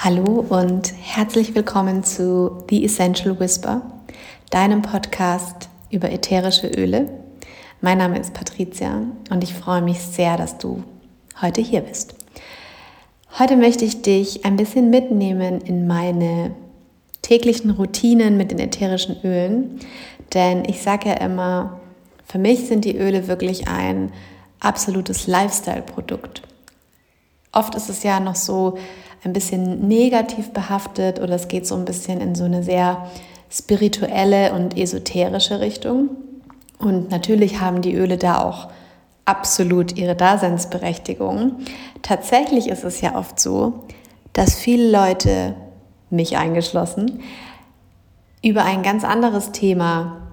Hallo 0.00 0.46
und 0.48 0.92
herzlich 1.02 1.56
willkommen 1.56 2.04
zu 2.04 2.62
The 2.70 2.84
Essential 2.84 3.40
Whisper, 3.40 3.82
deinem 4.48 4.80
Podcast 4.80 5.68
über 5.90 6.12
ätherische 6.12 6.68
Öle. 6.68 7.10
Mein 7.80 7.98
Name 7.98 8.16
ist 8.20 8.32
Patricia 8.32 9.02
und 9.30 9.42
ich 9.42 9.54
freue 9.54 9.82
mich 9.82 9.98
sehr, 9.98 10.36
dass 10.36 10.56
du 10.56 10.84
heute 11.42 11.60
hier 11.60 11.80
bist. 11.80 12.14
Heute 13.40 13.56
möchte 13.56 13.84
ich 13.84 14.00
dich 14.00 14.44
ein 14.44 14.54
bisschen 14.54 14.88
mitnehmen 14.88 15.60
in 15.62 15.88
meine 15.88 16.54
täglichen 17.22 17.70
Routinen 17.72 18.36
mit 18.36 18.52
den 18.52 18.60
ätherischen 18.60 19.16
Ölen, 19.24 19.80
denn 20.32 20.64
ich 20.64 20.80
sage 20.80 21.08
ja 21.08 21.14
immer, 21.16 21.80
für 22.24 22.38
mich 22.38 22.68
sind 22.68 22.84
die 22.84 22.96
Öle 22.96 23.26
wirklich 23.26 23.66
ein 23.66 24.12
absolutes 24.60 25.26
Lifestyle-Produkt. 25.26 26.42
Oft 27.50 27.74
ist 27.74 27.88
es 27.88 28.04
ja 28.04 28.20
noch 28.20 28.36
so, 28.36 28.78
ein 29.24 29.32
bisschen 29.32 29.86
negativ 29.88 30.50
behaftet 30.50 31.20
oder 31.20 31.34
es 31.34 31.48
geht 31.48 31.66
so 31.66 31.74
ein 31.74 31.84
bisschen 31.84 32.20
in 32.20 32.34
so 32.34 32.44
eine 32.44 32.62
sehr 32.62 33.06
spirituelle 33.50 34.52
und 34.52 34.76
esoterische 34.76 35.60
Richtung. 35.60 36.10
Und 36.78 37.10
natürlich 37.10 37.60
haben 37.60 37.82
die 37.82 37.94
Öle 37.94 38.16
da 38.16 38.42
auch 38.42 38.68
absolut 39.24 39.96
ihre 39.96 40.14
Daseinsberechtigung. 40.14 41.56
Tatsächlich 42.02 42.68
ist 42.68 42.84
es 42.84 43.00
ja 43.00 43.16
oft 43.16 43.40
so, 43.40 43.84
dass 44.32 44.54
viele 44.54 44.90
Leute, 44.90 45.54
mich 46.10 46.38
eingeschlossen, 46.38 47.20
über 48.42 48.64
ein 48.64 48.82
ganz 48.82 49.04
anderes 49.04 49.52
Thema 49.52 50.27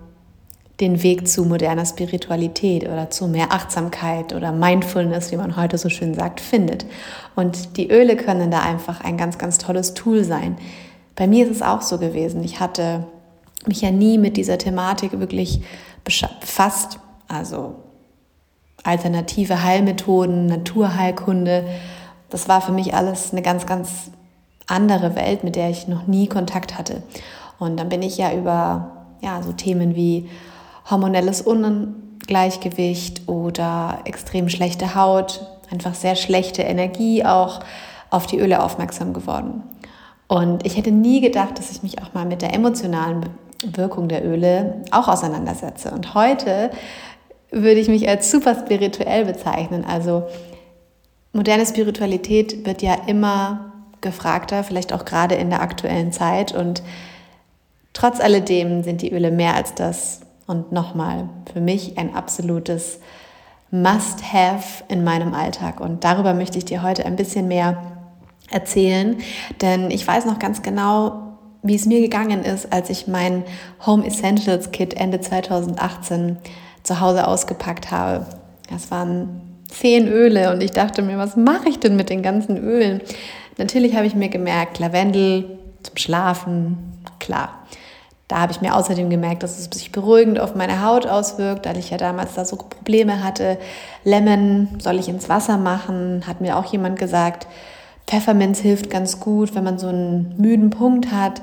den 0.80 1.04
Weg 1.04 1.28
zu 1.28 1.46
moderner 1.46 1.86
Spiritualität 1.86 2.84
oder 2.84 3.10
zu 3.10 3.28
mehr 3.28 3.54
Achtsamkeit 3.54 4.34
oder 4.34 4.52
Mindfulness, 4.52 5.32
wie 5.32 5.38
man 5.38 5.56
heute 5.56 5.78
so 5.78 5.90
schön 5.90 6.14
sagt, 6.14 6.42
findet. 6.42 6.86
Und 7.36 7.78
die 7.78 7.90
Öle 7.90 8.18
können 8.18 8.52
da 8.52 8.60
einfach 8.60 9.02
ein 9.02 9.18
ganz, 9.18 9.38
ganz 9.38 9.58
tolles 9.58 9.94
Tool 9.94 10.24
sein. 10.24 10.58
Bei 11.16 11.28
mir 11.28 11.46
ist 11.46 11.52
es 11.52 11.62
auch 11.62 11.82
so 11.82 11.98
gewesen. 11.98 12.44
Ich 12.44 12.60
hatte 12.60 13.06
mich 13.66 13.82
ja 13.82 13.92
nie 13.92 14.18
mit 14.18 14.36
dieser 14.36 14.58
Thematik 14.58 15.18
wirklich 15.20 15.62
befasst. 16.04 17.00
Also 17.28 17.76
alternative 18.84 19.64
Heilmethoden, 19.64 20.46
Naturheilkunde. 20.46 21.66
Das 22.30 22.50
war 22.50 22.60
für 22.60 22.74
mich 22.74 22.94
alles 22.94 23.32
eine 23.32 23.42
ganz, 23.42 23.66
ganz 23.66 24.12
andere 24.68 25.16
Welt, 25.16 25.44
mit 25.44 25.56
der 25.56 25.70
ich 25.70 25.88
noch 25.88 26.06
nie 26.06 26.28
Kontakt 26.28 26.78
hatte. 26.78 27.04
Und 27.60 27.78
dann 27.80 27.88
bin 27.88 28.02
ich 28.02 28.18
ja 28.18 28.34
über 28.34 28.92
ja, 29.22 29.42
so 29.42 29.54
Themen 29.54 29.96
wie 29.96 30.30
hormonelles 30.90 31.42
Ungleichgewicht 31.42 33.28
oder 33.28 34.00
extrem 34.06 34.50
schlechte 34.50 34.96
Haut, 34.96 35.48
einfach 35.72 35.96
sehr 35.96 36.16
schlechte 36.16 36.62
Energie 36.62 37.26
auch 37.26 37.62
auf 38.10 38.28
die 38.28 38.40
Öle 38.40 38.64
aufmerksam 38.64 39.14
geworden. 39.14 39.64
Und 40.28 40.66
ich 40.66 40.78
hätte 40.78 40.92
nie 40.92 41.22
gedacht, 41.22 41.60
dass 41.60 41.72
ich 41.72 41.84
mich 41.84 42.02
auch 42.02 42.14
mal 42.14 42.26
mit 42.26 42.42
der 42.42 42.54
emotionalen 42.54 43.30
Wirkung 43.64 44.08
der 44.08 44.26
Öle 44.26 44.82
auch 44.92 45.08
auseinandersetze. 45.08 45.92
Und 45.92 46.14
heute 46.14 46.72
würde 47.52 47.80
ich 47.80 47.88
mich 47.88 48.08
als 48.08 48.32
super 48.32 48.56
spirituell 48.56 49.26
bezeichnen. 49.26 49.86
Also 49.86 50.24
moderne 51.34 51.66
Spiritualität 51.66 52.66
wird 52.66 52.82
ja 52.82 52.96
immer 53.08 53.72
gefragter, 54.02 54.64
vielleicht 54.64 54.94
auch 54.94 55.06
gerade 55.06 55.36
in 55.36 55.50
der 55.50 55.62
aktuellen 55.62 56.12
Zeit. 56.12 56.54
Und 56.54 56.84
trotz 57.94 58.20
alledem 58.20 58.84
sind 58.84 59.02
die 59.02 59.12
Öle 59.12 59.32
mehr 59.32 59.56
als 59.56 59.74
das, 59.76 60.22
und 60.48 60.72
nochmal, 60.72 61.30
für 61.52 61.62
mich 61.62 61.98
ein 61.98 62.16
absolutes 62.16 63.00
Must-Have 63.72 64.84
in 64.88 65.04
meinem 65.04 65.34
Alltag. 65.34 65.80
Und 65.80 66.04
darüber 66.04 66.34
möchte 66.34 66.58
ich 66.58 66.66
dir 66.66 66.84
heute 66.84 67.06
ein 67.06 67.16
bisschen 67.16 67.48
mehr 67.48 67.82
erzählen, 68.52 69.18
denn 69.62 69.90
ich 69.90 70.08
weiß 70.08 70.26
noch 70.26 70.40
ganz 70.40 70.62
genau, 70.62 71.22
wie 71.64 71.76
es 71.76 71.88
mir 71.88 72.00
gegangen 72.00 72.44
ist, 72.44 72.72
als 72.72 72.92
ich 72.92 73.08
mein 73.08 73.44
Home 73.86 74.06
Essentials 74.06 74.72
Kit 74.72 74.94
Ende 74.94 75.20
2018 75.20 76.38
zu 76.84 77.00
Hause 77.00 77.28
ausgepackt 77.28 77.90
habe. 77.90 78.28
Das 78.70 78.92
waren 78.92 79.42
zehn 79.68 80.08
Öle 80.08 80.52
und 80.52 80.62
ich 80.62 80.72
dachte 80.72 81.02
mir, 81.02 81.18
was 81.18 81.36
mache 81.36 81.70
ich 81.70 81.80
denn 81.80 81.96
mit 81.96 82.12
den 82.12 82.22
ganzen 82.22 82.58
Ölen? 82.58 83.02
Natürlich 83.58 83.96
habe 83.96 84.06
ich 84.06 84.14
mir 84.14 84.30
gemerkt, 84.30 84.78
Lavendel 84.78 85.58
zum 85.82 85.98
Schlafen, 85.98 86.78
klar. 87.20 87.66
Da 88.28 88.40
habe 88.40 88.52
ich 88.52 88.62
mir 88.62 88.76
außerdem 88.76 89.10
gemerkt, 89.10 89.44
dass 89.44 89.60
es 89.60 89.66
sich 89.66 89.92
beruhigend 89.92 90.40
auf 90.40 90.56
meine 90.56 90.84
Haut 90.84 91.06
auswirkt, 91.06 91.68
weil 91.68 91.78
ich 91.78 91.92
ja 91.92 91.98
damals 91.98 92.34
da 92.34 92.44
so 92.44 92.56
Probleme 92.56 93.24
hatte. 93.24 93.60
Lemon 94.04 94.70
soll 94.80 94.98
ich 94.98 95.08
ins 95.08 95.30
Wasser 95.30 95.58
machen, 95.58 96.24
hat 96.26 96.42
mir 96.42 96.58
auch 96.58 96.66
jemand 96.66 96.98
gesagt. 96.98 97.46
Pfefferminz 98.08 98.60
hilft 98.60 98.90
ganz 98.90 99.20
gut, 99.20 99.54
wenn 99.54 99.64
man 99.64 99.78
so 99.78 99.88
einen 99.88 100.34
müden 100.38 100.72
Punkt 100.72 101.12
hat. 101.12 101.42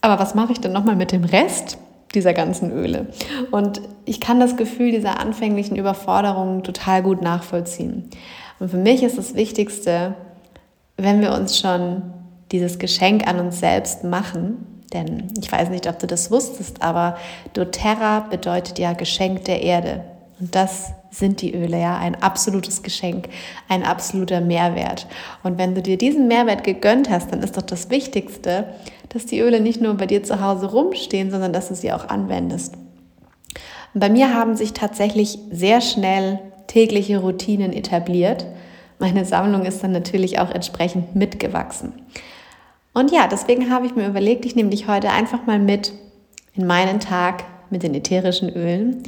Aber 0.00 0.18
was 0.18 0.34
mache 0.34 0.52
ich 0.52 0.60
denn 0.60 0.72
nochmal 0.72 0.96
mit 0.96 1.12
dem 1.12 1.24
Rest 1.24 1.78
dieser 2.14 2.32
ganzen 2.32 2.72
Öle? 2.72 3.06
Und 3.52 3.80
ich 4.04 4.20
kann 4.20 4.40
das 4.40 4.56
Gefühl 4.56 4.90
dieser 4.90 5.20
anfänglichen 5.20 5.76
Überforderung 5.76 6.64
total 6.64 7.02
gut 7.02 7.22
nachvollziehen. 7.22 8.10
Und 8.58 8.70
für 8.70 8.76
mich 8.78 9.02
ist 9.02 9.18
das 9.18 9.34
Wichtigste, 9.34 10.14
wenn 10.96 11.20
wir 11.20 11.32
uns 11.32 11.58
schon 11.58 12.02
dieses 12.52 12.78
Geschenk 12.78 13.26
an 13.28 13.38
uns 13.40 13.60
selbst 13.60 14.04
machen, 14.04 14.75
denn 14.92 15.32
ich 15.40 15.50
weiß 15.50 15.70
nicht, 15.70 15.88
ob 15.88 15.98
du 15.98 16.06
das 16.06 16.30
wusstest, 16.30 16.82
aber 16.82 17.16
doTERRA 17.54 18.20
bedeutet 18.30 18.78
ja 18.78 18.92
Geschenk 18.92 19.44
der 19.44 19.62
Erde. 19.62 20.04
Und 20.38 20.54
das 20.54 20.92
sind 21.10 21.40
die 21.40 21.54
Öle, 21.54 21.80
ja, 21.80 21.96
ein 21.96 22.22
absolutes 22.22 22.82
Geschenk, 22.82 23.28
ein 23.68 23.82
absoluter 23.82 24.40
Mehrwert. 24.40 25.06
Und 25.42 25.56
wenn 25.56 25.74
du 25.74 25.80
dir 25.80 25.96
diesen 25.96 26.28
Mehrwert 26.28 26.62
gegönnt 26.62 27.08
hast, 27.08 27.32
dann 27.32 27.42
ist 27.42 27.56
doch 27.56 27.62
das 27.62 27.88
Wichtigste, 27.88 28.66
dass 29.08 29.24
die 29.26 29.40
Öle 29.40 29.60
nicht 29.60 29.80
nur 29.80 29.94
bei 29.94 30.06
dir 30.06 30.22
zu 30.22 30.42
Hause 30.42 30.70
rumstehen, 30.70 31.30
sondern 31.30 31.52
dass 31.52 31.68
du 31.68 31.74
sie 31.74 31.92
auch 31.92 32.08
anwendest. 32.08 32.74
Und 33.94 34.00
bei 34.00 34.10
mir 34.10 34.34
haben 34.34 34.56
sich 34.56 34.74
tatsächlich 34.74 35.38
sehr 35.50 35.80
schnell 35.80 36.38
tägliche 36.66 37.18
Routinen 37.18 37.72
etabliert. 37.72 38.44
Meine 38.98 39.24
Sammlung 39.24 39.64
ist 39.64 39.82
dann 39.82 39.92
natürlich 39.92 40.38
auch 40.38 40.50
entsprechend 40.50 41.16
mitgewachsen. 41.16 41.94
Und 42.96 43.12
ja, 43.12 43.26
deswegen 43.26 43.70
habe 43.70 43.84
ich 43.84 43.94
mir 43.94 44.08
überlegt, 44.08 44.46
ich 44.46 44.56
nehme 44.56 44.70
dich 44.70 44.88
heute 44.88 45.10
einfach 45.10 45.44
mal 45.44 45.58
mit 45.58 45.92
in 46.54 46.66
meinen 46.66 46.98
Tag 46.98 47.44
mit 47.68 47.82
den 47.82 47.94
ätherischen 47.94 48.48
Ölen. 48.48 49.02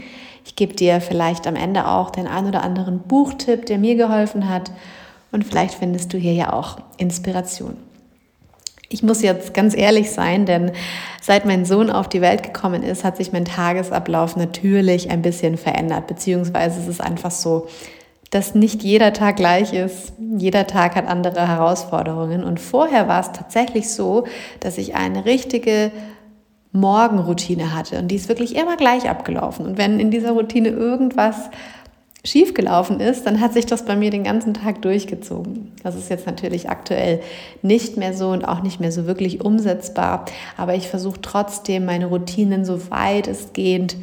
Ich 0.44 0.56
gebe 0.56 0.74
dir 0.74 1.00
vielleicht 1.00 1.46
am 1.46 1.56
Ende 1.56 1.88
auch 1.88 2.10
den 2.10 2.26
ein 2.26 2.44
oder 2.44 2.62
anderen 2.62 2.98
Buchtipp, 2.98 3.64
der 3.64 3.78
mir 3.78 3.94
geholfen 3.94 4.50
hat. 4.50 4.72
Und 5.32 5.46
vielleicht 5.46 5.72
findest 5.72 6.12
du 6.12 6.18
hier 6.18 6.34
ja 6.34 6.52
auch 6.52 6.76
Inspiration. 6.98 7.78
Ich 8.90 9.02
muss 9.02 9.22
jetzt 9.22 9.54
ganz 9.54 9.74
ehrlich 9.74 10.10
sein, 10.10 10.44
denn 10.44 10.72
seit 11.22 11.46
mein 11.46 11.64
Sohn 11.64 11.88
auf 11.88 12.10
die 12.10 12.20
Welt 12.20 12.42
gekommen 12.42 12.82
ist, 12.82 13.04
hat 13.04 13.16
sich 13.16 13.32
mein 13.32 13.46
Tagesablauf 13.46 14.36
natürlich 14.36 15.10
ein 15.10 15.22
bisschen 15.22 15.56
verändert. 15.56 16.08
Beziehungsweise 16.08 16.78
es 16.78 16.88
ist 16.88 17.00
einfach 17.00 17.30
so, 17.30 17.68
dass 18.30 18.54
nicht 18.54 18.82
jeder 18.82 19.12
Tag 19.12 19.36
gleich 19.36 19.72
ist. 19.72 20.12
Jeder 20.36 20.66
Tag 20.66 20.96
hat 20.96 21.08
andere 21.08 21.48
Herausforderungen. 21.48 22.44
Und 22.44 22.60
vorher 22.60 23.08
war 23.08 23.20
es 23.20 23.32
tatsächlich 23.32 23.90
so, 23.90 24.24
dass 24.60 24.78
ich 24.78 24.94
eine 24.94 25.24
richtige 25.24 25.90
Morgenroutine 26.72 27.74
hatte. 27.74 27.98
Und 27.98 28.08
die 28.08 28.16
ist 28.16 28.28
wirklich 28.28 28.54
immer 28.56 28.76
gleich 28.76 29.08
abgelaufen. 29.08 29.66
Und 29.66 29.78
wenn 29.78 29.98
in 29.98 30.10
dieser 30.10 30.32
Routine 30.32 30.68
irgendwas 30.68 31.50
schiefgelaufen 32.24 33.00
ist, 33.00 33.26
dann 33.26 33.40
hat 33.40 33.54
sich 33.54 33.64
das 33.64 33.84
bei 33.84 33.96
mir 33.96 34.10
den 34.10 34.24
ganzen 34.24 34.52
Tag 34.52 34.82
durchgezogen. 34.82 35.72
Das 35.82 35.94
ist 35.94 36.10
jetzt 36.10 36.26
natürlich 36.26 36.68
aktuell 36.68 37.20
nicht 37.62 37.96
mehr 37.96 38.12
so 38.12 38.28
und 38.30 38.46
auch 38.46 38.62
nicht 38.62 38.80
mehr 38.80 38.92
so 38.92 39.06
wirklich 39.06 39.42
umsetzbar. 39.42 40.26
Aber 40.56 40.74
ich 40.74 40.88
versuche 40.88 41.20
trotzdem 41.22 41.86
meine 41.86 42.06
Routinen 42.06 42.64
so 42.64 42.90
weit 42.90 43.28
es 43.28 43.52
geht 43.52 43.96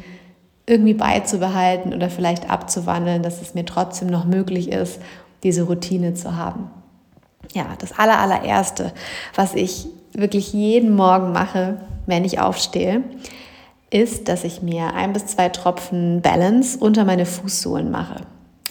irgendwie 0.66 0.94
beizubehalten 0.94 1.94
oder 1.94 2.10
vielleicht 2.10 2.50
abzuwandeln, 2.50 3.22
dass 3.22 3.40
es 3.40 3.54
mir 3.54 3.64
trotzdem 3.64 4.08
noch 4.08 4.24
möglich 4.24 4.70
ist, 4.70 5.00
diese 5.42 5.62
Routine 5.62 6.14
zu 6.14 6.36
haben. 6.36 6.70
Ja, 7.52 7.66
das 7.78 7.96
allerallererste, 7.96 8.92
was 9.34 9.54
ich 9.54 9.86
wirklich 10.12 10.52
jeden 10.52 10.94
Morgen 10.96 11.32
mache, 11.32 11.80
wenn 12.06 12.24
ich 12.24 12.40
aufstehe, 12.40 13.02
ist, 13.90 14.28
dass 14.28 14.44
ich 14.44 14.62
mir 14.62 14.94
ein 14.94 15.12
bis 15.12 15.26
zwei 15.26 15.48
Tropfen 15.48 16.20
Balance 16.22 16.76
unter 16.78 17.04
meine 17.04 17.26
Fußsohlen 17.26 17.90
mache. 17.90 18.22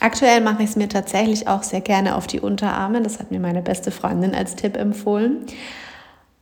Aktuell 0.02 0.42
mache 0.42 0.64
ich 0.64 0.70
es 0.70 0.76
mir 0.76 0.90
tatsächlich 0.90 1.48
auch 1.48 1.64
sehr 1.64 1.82
gerne 1.82 2.16
auf 2.16 2.28
die 2.28 2.42
Unterarme. 2.42 3.02
Das 3.02 3.20
hat 3.20 3.32
mir 3.32 3.40
meine 3.40 3.62
beste 3.62 3.92
Freundin 3.92 4.36
als 4.36 4.56
Tipp 4.56 4.76
empfohlen. 4.76 5.46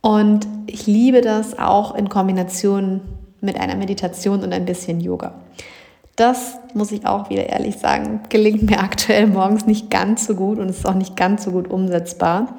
Und 0.00 0.46
ich 0.66 0.86
liebe 0.86 1.20
das 1.20 1.58
auch 1.58 1.94
in 1.94 2.08
Kombination 2.08 3.00
mit 3.44 3.58
einer 3.60 3.76
Meditation 3.76 4.42
und 4.42 4.52
ein 4.52 4.64
bisschen 4.64 5.00
Yoga. 5.00 5.34
Das 6.16 6.58
muss 6.74 6.92
ich 6.92 7.06
auch 7.06 7.28
wieder 7.28 7.48
ehrlich 7.48 7.76
sagen, 7.78 8.20
gelingt 8.28 8.70
mir 8.70 8.78
aktuell 8.78 9.26
morgens 9.26 9.66
nicht 9.66 9.90
ganz 9.90 10.26
so 10.26 10.36
gut 10.36 10.60
und 10.60 10.68
ist 10.68 10.86
auch 10.86 10.94
nicht 10.94 11.16
ganz 11.16 11.42
so 11.42 11.50
gut 11.50 11.68
umsetzbar. 11.68 12.56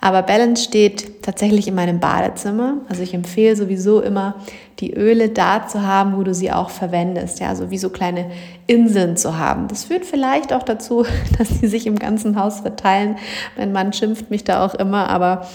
Aber 0.00 0.22
Balance 0.22 0.64
steht 0.64 1.22
tatsächlich 1.22 1.68
in 1.68 1.74
meinem 1.74 2.00
Badezimmer. 2.00 2.78
Also 2.88 3.02
ich 3.02 3.12
empfehle 3.12 3.56
sowieso 3.56 4.00
immer, 4.00 4.36
die 4.80 4.94
Öle 4.94 5.28
da 5.28 5.66
zu 5.66 5.82
haben, 5.82 6.16
wo 6.16 6.22
du 6.22 6.32
sie 6.32 6.50
auch 6.50 6.70
verwendest. 6.70 7.40
Ja, 7.40 7.50
also 7.50 7.70
wie 7.70 7.76
so 7.76 7.90
kleine 7.90 8.30
Inseln 8.66 9.18
zu 9.18 9.36
haben. 9.36 9.68
Das 9.68 9.84
führt 9.84 10.06
vielleicht 10.06 10.54
auch 10.54 10.62
dazu, 10.62 11.04
dass 11.38 11.60
sie 11.60 11.66
sich 11.66 11.86
im 11.86 11.98
ganzen 11.98 12.40
Haus 12.40 12.60
verteilen. 12.60 13.16
Mein 13.58 13.72
Mann 13.72 13.92
schimpft 13.92 14.30
mich 14.30 14.44
da 14.44 14.64
auch 14.64 14.74
immer, 14.74 15.10
aber 15.10 15.46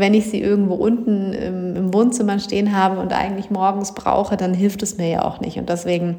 wenn 0.00 0.14
ich 0.14 0.30
sie 0.30 0.40
irgendwo 0.40 0.74
unten 0.74 1.32
im, 1.32 1.76
im 1.76 1.94
Wohnzimmer 1.94 2.38
stehen 2.38 2.76
habe 2.76 3.00
und 3.00 3.12
eigentlich 3.12 3.50
morgens 3.50 3.92
brauche, 3.92 4.36
dann 4.36 4.54
hilft 4.54 4.82
es 4.82 4.96
mir 4.96 5.08
ja 5.08 5.22
auch 5.22 5.40
nicht. 5.40 5.58
Und 5.58 5.68
deswegen 5.68 6.16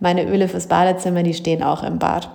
meine 0.00 0.24
Öle 0.26 0.48
fürs 0.48 0.68
Badezimmer, 0.68 1.22
die 1.22 1.34
stehen 1.34 1.62
auch 1.62 1.82
im 1.82 1.98
Bad. 1.98 2.30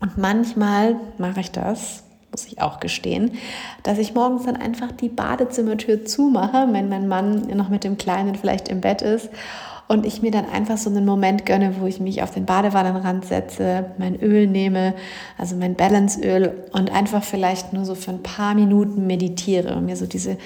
Und 0.00 0.18
manchmal 0.18 0.96
mache 1.18 1.40
ich 1.40 1.50
das, 1.50 2.04
muss 2.30 2.46
ich 2.46 2.60
auch 2.62 2.80
gestehen, 2.80 3.32
dass 3.82 3.98
ich 3.98 4.14
morgens 4.14 4.44
dann 4.44 4.56
einfach 4.56 4.92
die 4.92 5.08
Badezimmertür 5.08 6.04
zumache, 6.04 6.68
wenn 6.70 6.88
mein 6.88 7.08
Mann 7.08 7.48
noch 7.54 7.68
mit 7.68 7.84
dem 7.84 7.98
Kleinen 7.98 8.34
vielleicht 8.34 8.68
im 8.68 8.80
Bett 8.80 9.02
ist 9.02 9.30
und 9.90 10.06
ich 10.06 10.22
mir 10.22 10.30
dann 10.30 10.48
einfach 10.48 10.78
so 10.78 10.88
einen 10.88 11.04
Moment 11.04 11.44
gönne, 11.46 11.74
wo 11.80 11.86
ich 11.86 11.98
mich 11.98 12.22
auf 12.22 12.30
den 12.30 12.46
Badewannenrand 12.46 13.24
setze, 13.24 13.86
mein 13.98 14.22
Öl 14.22 14.46
nehme, 14.46 14.94
also 15.36 15.56
mein 15.56 15.74
Balanceöl 15.74 16.62
und 16.70 16.92
einfach 16.92 17.24
vielleicht 17.24 17.72
nur 17.72 17.84
so 17.84 17.96
für 17.96 18.12
ein 18.12 18.22
paar 18.22 18.54
Minuten 18.54 19.08
meditiere 19.08 19.74
und 19.74 19.86
mir 19.86 19.96
so 19.96 20.06
diese 20.06 20.38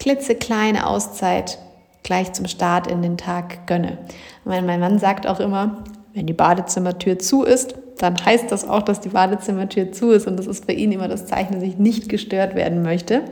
klitzekleine 0.00 0.86
Auszeit 0.86 1.58
gleich 2.04 2.32
zum 2.32 2.46
Start 2.46 2.86
in 2.86 3.02
den 3.02 3.18
Tag 3.18 3.66
gönne. 3.66 3.98
Und 4.46 4.64
mein 4.64 4.80
Mann 4.80 4.98
sagt 4.98 5.26
auch 5.26 5.40
immer, 5.40 5.84
wenn 6.14 6.26
die 6.26 6.32
Badezimmertür 6.32 7.18
zu 7.18 7.42
ist, 7.42 7.74
dann 7.98 8.16
heißt 8.24 8.50
das 8.50 8.66
auch, 8.66 8.80
dass 8.80 9.02
die 9.02 9.10
Badezimmertür 9.10 9.92
zu 9.92 10.12
ist 10.12 10.26
und 10.26 10.38
das 10.38 10.46
ist 10.46 10.64
für 10.64 10.72
ihn 10.72 10.90
immer 10.90 11.08
das 11.08 11.26
Zeichen, 11.26 11.52
dass 11.52 11.62
ich 11.62 11.76
nicht 11.76 12.08
gestört 12.08 12.54
werden 12.54 12.80
möchte. 12.80 13.24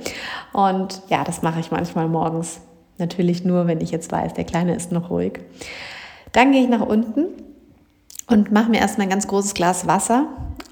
Und 0.53 1.01
ja, 1.09 1.25
das 1.25 1.41
mache 1.41 1.61
ich 1.61 1.71
manchmal 1.71 2.07
morgens. 2.07 2.61
Natürlich 2.99 3.45
nur, 3.45 3.67
wenn 3.67 3.81
ich 3.81 3.91
jetzt 3.91 4.13
weiß, 4.13 4.35
der 4.35 4.45
Kleine 4.45 4.75
ist 4.75 4.93
noch 4.93 5.11
ruhig. 5.11 5.41
Dann 6.33 6.53
gehe 6.53 6.63
ich 6.63 6.69
nach 6.69 6.81
unten 6.81 7.27
und 8.29 8.53
mache 8.53 8.71
mir 8.71 8.79
erstmal 8.79 9.07
ein 9.07 9.11
ganz 9.11 9.27
großes 9.27 9.55
Glas 9.55 9.87
Wasser. 9.87 10.29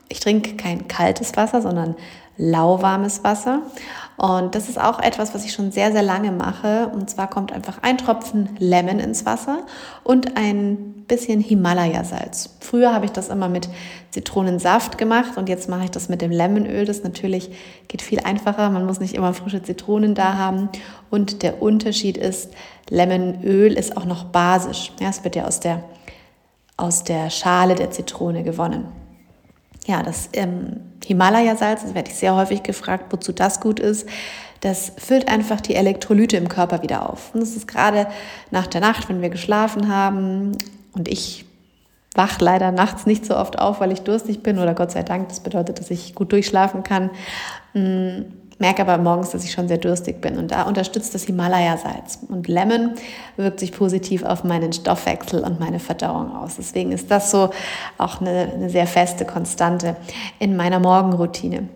Ich 0.09 0.21
trinke 0.21 0.57
kein 0.57 0.89
kaltes 0.89 1.37
Wasser, 1.37 1.63
sondern 1.63 1.97
lauwarmes 2.37 3.25
Wasser. 3.25 3.63
Und 4.23 4.55
das 4.55 4.69
ist 4.69 4.81
auch 4.81 5.01
etwas, 5.01 5.35
was 5.35 5.45
ich 5.45 5.53
schon 5.53 5.73
sehr, 5.73 5.91
sehr 5.91 6.05
lange 6.05 6.31
mache. 6.31 6.93
Und 6.95 7.11
zwar 7.11 7.29
kommt 7.29 7.51
einfach 7.51 7.79
ein 7.83 7.99
Tropfen 7.99 8.51
Lemon 8.61 9.01
ins 9.01 9.27
Wasser 9.27 9.65
und 10.05 10.37
ein 10.37 11.05
bisschen 11.09 11.41
Himalaya-Salz. 11.41 12.57
Früher 12.61 12.95
habe 12.95 13.05
ich 13.05 13.11
das 13.11 13.31
immer 13.31 13.49
mit 13.49 13.69
Zitronensaft 14.11 14.97
gemacht 14.97 15.37
und 15.37 15.49
jetzt 15.49 15.69
mache 15.69 15.87
ich 15.87 15.91
das 15.91 16.09
mit 16.09 16.23
dem 16.23 16.31
Lemonöl. 16.31 16.85
Das 16.85 17.03
natürlich 17.03 17.51
geht 17.89 18.01
viel 18.01 18.21
einfacher. 18.21 18.71
Man 18.71 18.87
muss 18.87 19.01
nicht 19.01 19.15
immer 19.15 19.35
frische 19.35 19.65
Zitronen 19.65 20.15
da 20.15 20.35
haben. 20.35 20.69
Und 21.11 21.43
der 21.43 21.61
Unterschied 21.61 22.17
ist, 22.17 22.53
Lemonöl 22.91 23.73
ist 23.73 23.97
auch 23.97 24.05
noch 24.05 24.27
basisch. 24.27 24.93
Ja, 25.01 25.09
es 25.09 25.25
wird 25.25 25.35
ja 25.35 25.47
aus 25.47 25.59
der, 25.59 25.83
aus 26.77 27.03
der 27.03 27.29
Schale 27.29 27.75
der 27.75 27.91
Zitrone 27.91 28.45
gewonnen. 28.45 29.02
Ja, 29.87 30.03
das 30.03 30.29
ähm, 30.33 30.81
Himalaya-Salz, 31.05 31.83
das 31.83 31.95
werde 31.95 32.11
ich 32.11 32.17
sehr 32.17 32.37
häufig 32.37 32.63
gefragt, 32.63 33.07
wozu 33.11 33.33
das 33.33 33.61
gut 33.61 33.81
ist. 33.81 34.09
Das 34.61 34.93
füllt 34.97 35.29
einfach 35.29 35.61
die 35.61 35.75
Elektrolyte 35.75 36.37
im 36.37 36.49
Körper 36.49 36.83
wieder 36.83 37.11
auf. 37.11 37.35
Und 37.35 37.41
das 37.41 37.57
ist 37.57 37.67
gerade 37.67 38.07
nach 38.53 38.69
der 38.69 38.81
Nacht, 38.81 39.09
wenn 39.09 39.21
wir 39.21 39.31
geschlafen 39.31 39.89
haben 39.89 40.53
und 40.93 41.09
ich 41.09 41.45
wach 42.15 42.39
leider 42.41 42.71
nachts 42.71 43.07
nicht 43.07 43.25
so 43.25 43.37
oft 43.37 43.59
auf, 43.59 43.81
weil 43.81 43.91
ich 43.91 44.03
durstig 44.03 44.43
bin 44.43 44.59
oder 44.59 44.75
Gott 44.75 44.93
sei 44.93 45.03
Dank, 45.03 45.29
das 45.29 45.41
bedeutet, 45.41 45.81
dass 45.81 45.91
ich 45.91 46.15
gut 46.15 46.31
durchschlafen 46.31 46.83
kann. 46.83 47.11
Mm, 47.75 48.23
merke 48.63 48.83
aber 48.83 48.97
morgens, 48.97 49.31
dass 49.31 49.45
ich 49.45 49.51
schon 49.51 49.67
sehr 49.67 49.79
durstig 49.79 50.21
bin. 50.21 50.39
Und 50.39 50.53
da 50.53 50.63
unterstützt 50.63 51.17
das 51.17 51.25
Himalaya-Salz. 51.25 52.21
Und 52.29 52.47
Lemon 52.47 52.93
wirkt 53.37 53.59
sich 53.59 53.73
positiv 53.73 54.23
auf 54.23 54.45
meinen 54.45 54.73
Stoffwechsel 54.73 55.43
und 55.43 55.59
meine 55.59 55.81
Verdauung 55.81 56.31
aus. 56.35 56.55
Deswegen 56.59 56.93
ist 56.93 57.11
das 57.11 57.33
so 57.33 57.51
auch 57.99 58.21
eine, 58.21 58.53
eine 58.55 58.71
sehr 58.71 58.87
feste 58.87 59.25
Konstante 59.25 59.97
in 60.39 60.57
meiner 60.57 60.79
Morgenroutine. 60.79 61.69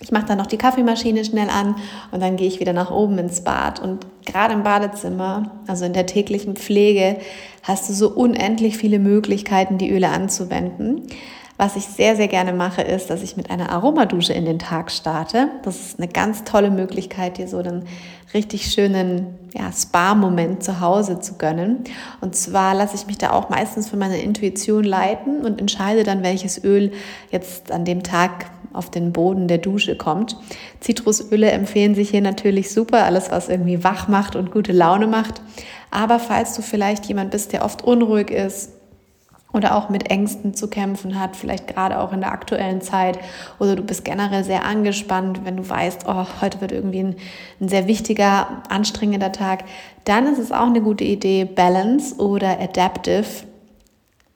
Ich 0.00 0.10
mache 0.10 0.26
dann 0.26 0.38
noch 0.38 0.48
die 0.48 0.58
Kaffeemaschine 0.58 1.24
schnell 1.24 1.48
an 1.48 1.76
und 2.10 2.20
dann 2.20 2.34
gehe 2.34 2.48
ich 2.48 2.58
wieder 2.58 2.72
nach 2.72 2.90
oben 2.90 3.16
ins 3.18 3.42
Bad. 3.44 3.78
Und 3.78 4.04
gerade 4.26 4.52
im 4.52 4.64
Badezimmer, 4.64 5.52
also 5.68 5.84
in 5.84 5.92
der 5.92 6.06
täglichen 6.06 6.56
Pflege, 6.56 7.18
hast 7.62 7.88
du 7.88 7.92
so 7.92 8.10
unendlich 8.10 8.76
viele 8.76 8.98
Möglichkeiten, 8.98 9.78
die 9.78 9.92
Öle 9.92 10.08
anzuwenden. 10.08 11.06
Was 11.56 11.76
ich 11.76 11.84
sehr, 11.84 12.16
sehr 12.16 12.26
gerne 12.26 12.52
mache, 12.52 12.82
ist, 12.82 13.10
dass 13.10 13.22
ich 13.22 13.36
mit 13.36 13.48
einer 13.48 13.70
Aromadusche 13.70 14.32
in 14.32 14.44
den 14.44 14.58
Tag 14.58 14.90
starte. 14.90 15.48
Das 15.62 15.76
ist 15.76 16.00
eine 16.00 16.08
ganz 16.08 16.42
tolle 16.42 16.70
Möglichkeit, 16.70 17.38
dir 17.38 17.46
so 17.46 17.58
einen 17.58 17.84
richtig 18.34 18.72
schönen 18.72 19.38
ja, 19.54 19.70
Spa-Moment 19.70 20.64
zu 20.64 20.80
Hause 20.80 21.20
zu 21.20 21.34
gönnen. 21.34 21.84
Und 22.20 22.34
zwar 22.34 22.74
lasse 22.74 22.96
ich 22.96 23.06
mich 23.06 23.18
da 23.18 23.30
auch 23.30 23.50
meistens 23.50 23.88
von 23.88 24.00
meiner 24.00 24.18
Intuition 24.18 24.82
leiten 24.82 25.42
und 25.44 25.60
entscheide 25.60 26.02
dann, 26.02 26.24
welches 26.24 26.62
Öl 26.64 26.90
jetzt 27.30 27.70
an 27.70 27.84
dem 27.84 28.02
Tag 28.02 28.46
auf 28.72 28.90
den 28.90 29.12
Boden 29.12 29.46
der 29.46 29.58
Dusche 29.58 29.96
kommt. 29.96 30.36
Zitrusöle 30.80 31.52
empfehlen 31.52 31.94
sich 31.94 32.10
hier 32.10 32.20
natürlich 32.20 32.72
super, 32.72 33.04
alles 33.04 33.30
was 33.30 33.48
irgendwie 33.48 33.84
wach 33.84 34.08
macht 34.08 34.34
und 34.34 34.50
gute 34.50 34.72
Laune 34.72 35.06
macht. 35.06 35.40
Aber 35.92 36.18
falls 36.18 36.56
du 36.56 36.62
vielleicht 36.62 37.06
jemand 37.06 37.30
bist, 37.30 37.52
der 37.52 37.64
oft 37.64 37.84
unruhig 37.84 38.32
ist, 38.32 38.72
oder 39.54 39.76
auch 39.76 39.88
mit 39.88 40.10
Ängsten 40.10 40.52
zu 40.52 40.68
kämpfen 40.68 41.18
hat, 41.18 41.36
vielleicht 41.36 41.68
gerade 41.68 42.00
auch 42.00 42.12
in 42.12 42.20
der 42.20 42.32
aktuellen 42.32 42.82
Zeit 42.82 43.18
oder 43.58 43.76
du 43.76 43.82
bist 43.82 44.04
generell 44.04 44.44
sehr 44.44 44.64
angespannt, 44.66 45.40
wenn 45.44 45.56
du 45.56 45.66
weißt, 45.66 46.04
oh, 46.06 46.26
heute 46.42 46.60
wird 46.60 46.72
irgendwie 46.72 47.04
ein, 47.04 47.16
ein 47.60 47.68
sehr 47.68 47.86
wichtiger, 47.86 48.62
anstrengender 48.68 49.32
Tag, 49.32 49.64
dann 50.04 50.26
ist 50.26 50.38
es 50.38 50.52
auch 50.52 50.66
eine 50.66 50.82
gute 50.82 51.04
Idee, 51.04 51.44
Balance 51.44 52.16
oder 52.16 52.60
Adaptive 52.60 53.24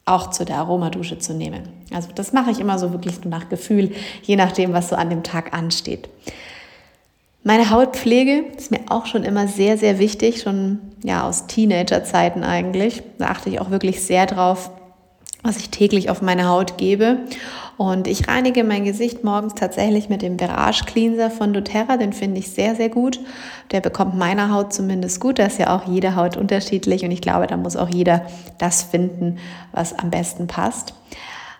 auch 0.06 0.31
zu 0.31 0.44
der 0.44 0.56
Aromadusche 0.56 1.19
zu 1.19 1.35
nehmen. 1.35 1.64
Also 1.93 2.09
das 2.14 2.32
mache 2.32 2.50
ich 2.50 2.61
immer 2.61 2.79
so 2.79 2.93
wirklich 2.93 3.23
nur 3.23 3.31
nach 3.31 3.49
Gefühl, 3.49 3.93
je 4.23 4.37
nachdem, 4.37 4.73
was 4.73 4.88
so 4.88 4.97
an 4.97 5.11
dem 5.11 5.23
Tag 5.23 5.53
ansteht. 5.53 6.09
Meine 7.44 7.71
Hautpflege 7.71 8.44
ist 8.56 8.71
mir 8.71 8.81
auch 8.88 9.06
schon 9.06 9.25
immer 9.25 9.49
sehr, 9.49 9.79
sehr 9.79 9.99
wichtig, 9.99 10.43
schon 10.43 10.79
ja 11.05 11.26
aus 11.26 11.47
Teenagerzeiten 11.47 12.44
eigentlich. 12.44 13.03
Da 13.19 13.26
achte 13.26 13.49
ich 13.49 13.61
auch 13.61 13.71
wirklich 13.71 14.03
sehr 14.03 14.26
drauf, 14.26 14.71
was 15.43 15.56
ich 15.56 15.70
täglich 15.70 16.11
auf 16.11 16.23
meine 16.23 16.49
Haut 16.49 16.79
gebe. 16.79 17.19
Und 17.76 18.08
ich 18.08 18.26
reinige 18.26 18.64
mein 18.64 18.85
Gesicht 18.85 19.23
morgens 19.23 19.55
tatsächlich 19.55 20.08
mit 20.08 20.20
dem 20.20 20.40
Virage 20.40 20.85
Cleanser 20.85 21.31
von 21.31 21.52
doTERRA. 21.52 21.96
Den 21.96 22.12
finde 22.12 22.40
ich 22.40 22.50
sehr, 22.50 22.75
sehr 22.75 22.88
gut. 22.88 23.20
Der 23.70 23.81
bekommt 23.81 24.17
meiner 24.17 24.52
Haut 24.52 24.73
zumindest 24.73 25.20
gut. 25.20 25.38
Da 25.38 25.44
ist 25.44 25.58
ja 25.58 25.76
auch 25.76 25.87
jede 25.87 26.17
Haut 26.17 26.37
unterschiedlich 26.37 27.05
und 27.05 27.12
ich 27.12 27.20
glaube, 27.20 27.46
da 27.46 27.56
muss 27.56 27.76
auch 27.76 27.88
jeder 27.88 28.26
das 28.58 28.82
finden, 28.82 29.38
was 29.70 29.96
am 29.96 30.11
besten 30.11 30.49
passt. 30.49 30.94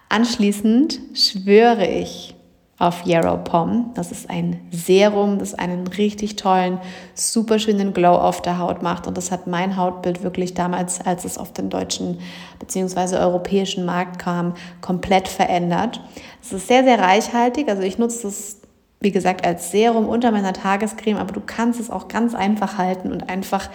Anschließend 0.08 0.98
schwöre 1.14 1.86
ich 1.86 2.34
auf 2.78 3.04
Yarrow 3.04 3.42
Pom. 3.42 3.90
Das 3.94 4.12
ist 4.12 4.30
ein 4.30 4.60
Serum, 4.70 5.38
das 5.38 5.54
einen 5.54 5.86
richtig 5.86 6.36
tollen, 6.36 6.78
super 7.14 7.58
schönen 7.58 7.92
Glow 7.92 8.14
auf 8.14 8.40
der 8.40 8.58
Haut 8.58 8.82
macht. 8.82 9.06
Und 9.06 9.16
das 9.16 9.32
hat 9.32 9.47
mein 9.49 9.76
Hautbild 9.76 10.23
wirklich 10.23 10.54
damals, 10.54 11.04
als 11.04 11.25
es 11.25 11.38
auf 11.38 11.52
den 11.52 11.70
deutschen 11.70 12.18
bzw. 12.61 13.16
europäischen 13.16 13.85
Markt 13.85 14.20
kam, 14.20 14.54
komplett 14.80 15.26
verändert. 15.26 16.00
Es 16.40 16.52
ist 16.52 16.68
sehr, 16.68 16.85
sehr 16.85 17.00
reichhaltig. 17.00 17.68
Also 17.68 17.82
ich 17.82 17.99
nutze 17.99 18.23
das, 18.23 18.58
wie 19.00 19.11
gesagt, 19.11 19.44
als 19.44 19.73
Serum 19.73 20.08
unter 20.08 20.30
meiner 20.30 20.52
Tagescreme, 20.52 21.18
aber 21.18 21.32
du 21.32 21.40
kannst 21.44 21.80
es 21.80 21.90
auch 21.90 22.06
ganz 22.06 22.35
einfach 22.35 22.78
halten 22.78 23.11
und 23.11 23.28
einfach 23.28 23.70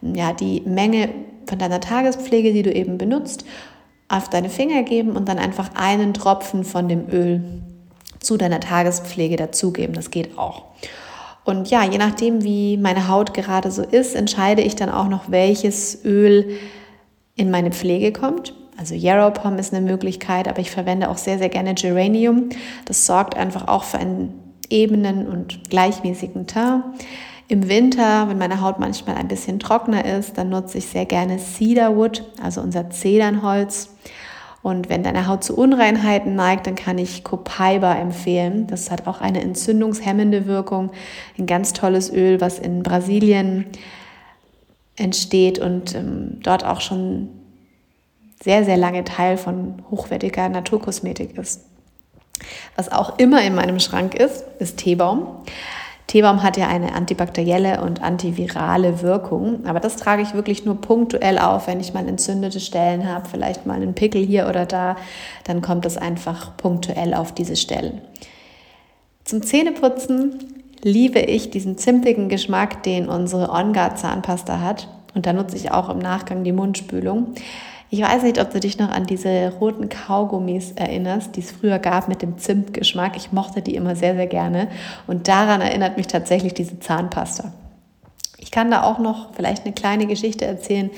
ja, 0.00 0.32
die 0.32 0.62
Menge 0.62 1.10
von 1.46 1.58
deiner 1.58 1.80
Tagespflege, 1.80 2.54
die 2.54 2.62
du 2.62 2.72
eben 2.72 2.96
benutzt, 2.96 3.44
auf 4.08 4.30
deine 4.30 4.48
Finger 4.48 4.82
geben 4.82 5.12
und 5.12 5.28
dann 5.28 5.38
einfach 5.38 5.70
einen 5.74 6.14
Tropfen 6.14 6.64
von 6.64 6.88
dem 6.88 7.08
Öl 7.10 7.62
zu 8.26 8.36
deiner 8.36 8.60
Tagespflege 8.60 9.36
dazugeben. 9.36 9.94
Das 9.94 10.10
geht 10.10 10.36
auch. 10.36 10.64
Und 11.44 11.70
ja, 11.70 11.84
je 11.84 11.98
nachdem, 11.98 12.42
wie 12.42 12.76
meine 12.76 13.08
Haut 13.08 13.32
gerade 13.32 13.70
so 13.70 13.82
ist, 13.82 14.16
entscheide 14.16 14.62
ich 14.62 14.74
dann 14.74 14.90
auch 14.90 15.08
noch, 15.08 15.30
welches 15.30 16.04
Öl 16.04 16.58
in 17.36 17.50
meine 17.50 17.70
Pflege 17.70 18.12
kommt. 18.12 18.52
Also 18.76 18.94
Yarrow 18.94 19.32
Pom 19.32 19.58
ist 19.58 19.72
eine 19.72 19.86
Möglichkeit, 19.86 20.48
aber 20.48 20.58
ich 20.58 20.70
verwende 20.70 21.08
auch 21.08 21.18
sehr, 21.18 21.38
sehr 21.38 21.48
gerne 21.48 21.74
Geranium. 21.74 22.50
Das 22.84 23.06
sorgt 23.06 23.36
einfach 23.36 23.68
auch 23.68 23.84
für 23.84 23.98
einen 23.98 24.34
ebenen 24.68 25.28
und 25.28 25.70
gleichmäßigen 25.70 26.48
Teint. 26.48 26.82
Im 27.48 27.68
Winter, 27.68 28.28
wenn 28.28 28.38
meine 28.38 28.60
Haut 28.60 28.80
manchmal 28.80 29.14
ein 29.14 29.28
bisschen 29.28 29.60
trockener 29.60 30.04
ist, 30.04 30.36
dann 30.36 30.48
nutze 30.48 30.78
ich 30.78 30.86
sehr 30.86 31.06
gerne 31.06 31.38
Cedarwood, 31.38 32.24
also 32.42 32.60
unser 32.60 32.90
Zedernholz. 32.90 33.90
Und 34.66 34.88
wenn 34.88 35.04
deine 35.04 35.28
Haut 35.28 35.44
zu 35.44 35.56
Unreinheiten 35.56 36.34
neigt, 36.34 36.66
dann 36.66 36.74
kann 36.74 36.98
ich 36.98 37.22
Copaiba 37.22 37.94
empfehlen. 37.94 38.66
Das 38.66 38.90
hat 38.90 39.06
auch 39.06 39.20
eine 39.20 39.40
entzündungshemmende 39.40 40.46
Wirkung. 40.46 40.90
Ein 41.38 41.46
ganz 41.46 41.72
tolles 41.72 42.12
Öl, 42.12 42.40
was 42.40 42.58
in 42.58 42.82
Brasilien 42.82 43.66
entsteht 44.96 45.60
und 45.60 45.94
ähm, 45.94 46.40
dort 46.42 46.64
auch 46.64 46.80
schon 46.80 47.28
sehr, 48.42 48.64
sehr 48.64 48.76
lange 48.76 49.04
Teil 49.04 49.36
von 49.36 49.84
hochwertiger 49.88 50.48
Naturkosmetik 50.48 51.38
ist. 51.38 51.60
Was 52.74 52.90
auch 52.90 53.20
immer 53.20 53.44
in 53.44 53.54
meinem 53.54 53.78
Schrank 53.78 54.16
ist, 54.16 54.42
ist 54.58 54.78
Teebaum. 54.78 55.28
Teebaum 56.06 56.42
hat 56.42 56.56
ja 56.56 56.68
eine 56.68 56.94
antibakterielle 56.94 57.82
und 57.82 58.02
antivirale 58.02 59.02
Wirkung, 59.02 59.66
aber 59.66 59.80
das 59.80 59.96
trage 59.96 60.22
ich 60.22 60.34
wirklich 60.34 60.64
nur 60.64 60.80
punktuell 60.80 61.38
auf, 61.38 61.66
wenn 61.66 61.80
ich 61.80 61.94
mal 61.94 62.06
entzündete 62.06 62.60
Stellen 62.60 63.08
habe, 63.08 63.28
vielleicht 63.28 63.66
mal 63.66 63.74
einen 63.74 63.94
Pickel 63.94 64.24
hier 64.24 64.48
oder 64.48 64.66
da, 64.66 64.96
dann 65.44 65.62
kommt 65.62 65.84
das 65.84 65.96
einfach 65.96 66.56
punktuell 66.56 67.12
auf 67.12 67.32
diese 67.32 67.56
Stellen. 67.56 68.00
Zum 69.24 69.42
Zähneputzen 69.42 70.38
liebe 70.82 71.18
ich 71.18 71.50
diesen 71.50 71.76
zimtigen 71.78 72.28
Geschmack, 72.28 72.84
den 72.84 73.08
unsere 73.08 73.50
On 73.50 73.72
Guard 73.72 73.98
Zahnpasta 73.98 74.60
hat. 74.60 74.86
Und 75.14 75.26
da 75.26 75.32
nutze 75.32 75.56
ich 75.56 75.72
auch 75.72 75.88
im 75.88 75.98
Nachgang 75.98 76.44
die 76.44 76.52
Mundspülung. 76.52 77.34
Ich 77.88 78.02
weiß 78.02 78.24
nicht, 78.24 78.40
ob 78.40 78.50
du 78.50 78.58
dich 78.58 78.78
noch 78.78 78.90
an 78.90 79.06
diese 79.06 79.52
roten 79.60 79.88
Kaugummis 79.88 80.72
erinnerst, 80.72 81.36
die 81.36 81.40
es 81.40 81.52
früher 81.52 81.78
gab 81.78 82.08
mit 82.08 82.20
dem 82.20 82.36
Zimtgeschmack. 82.36 83.16
Ich 83.16 83.30
mochte 83.30 83.62
die 83.62 83.76
immer 83.76 83.94
sehr, 83.94 84.16
sehr 84.16 84.26
gerne. 84.26 84.68
Und 85.06 85.28
daran 85.28 85.60
erinnert 85.60 85.96
mich 85.96 86.08
tatsächlich 86.08 86.52
diese 86.52 86.80
Zahnpasta. 86.80 87.52
Ich 88.38 88.50
kann 88.50 88.70
da 88.70 88.82
auch 88.82 88.98
noch 88.98 89.34
vielleicht 89.34 89.64
eine 89.64 89.74
kleine 89.74 90.06
Geschichte 90.06 90.44
erzählen. 90.44 90.90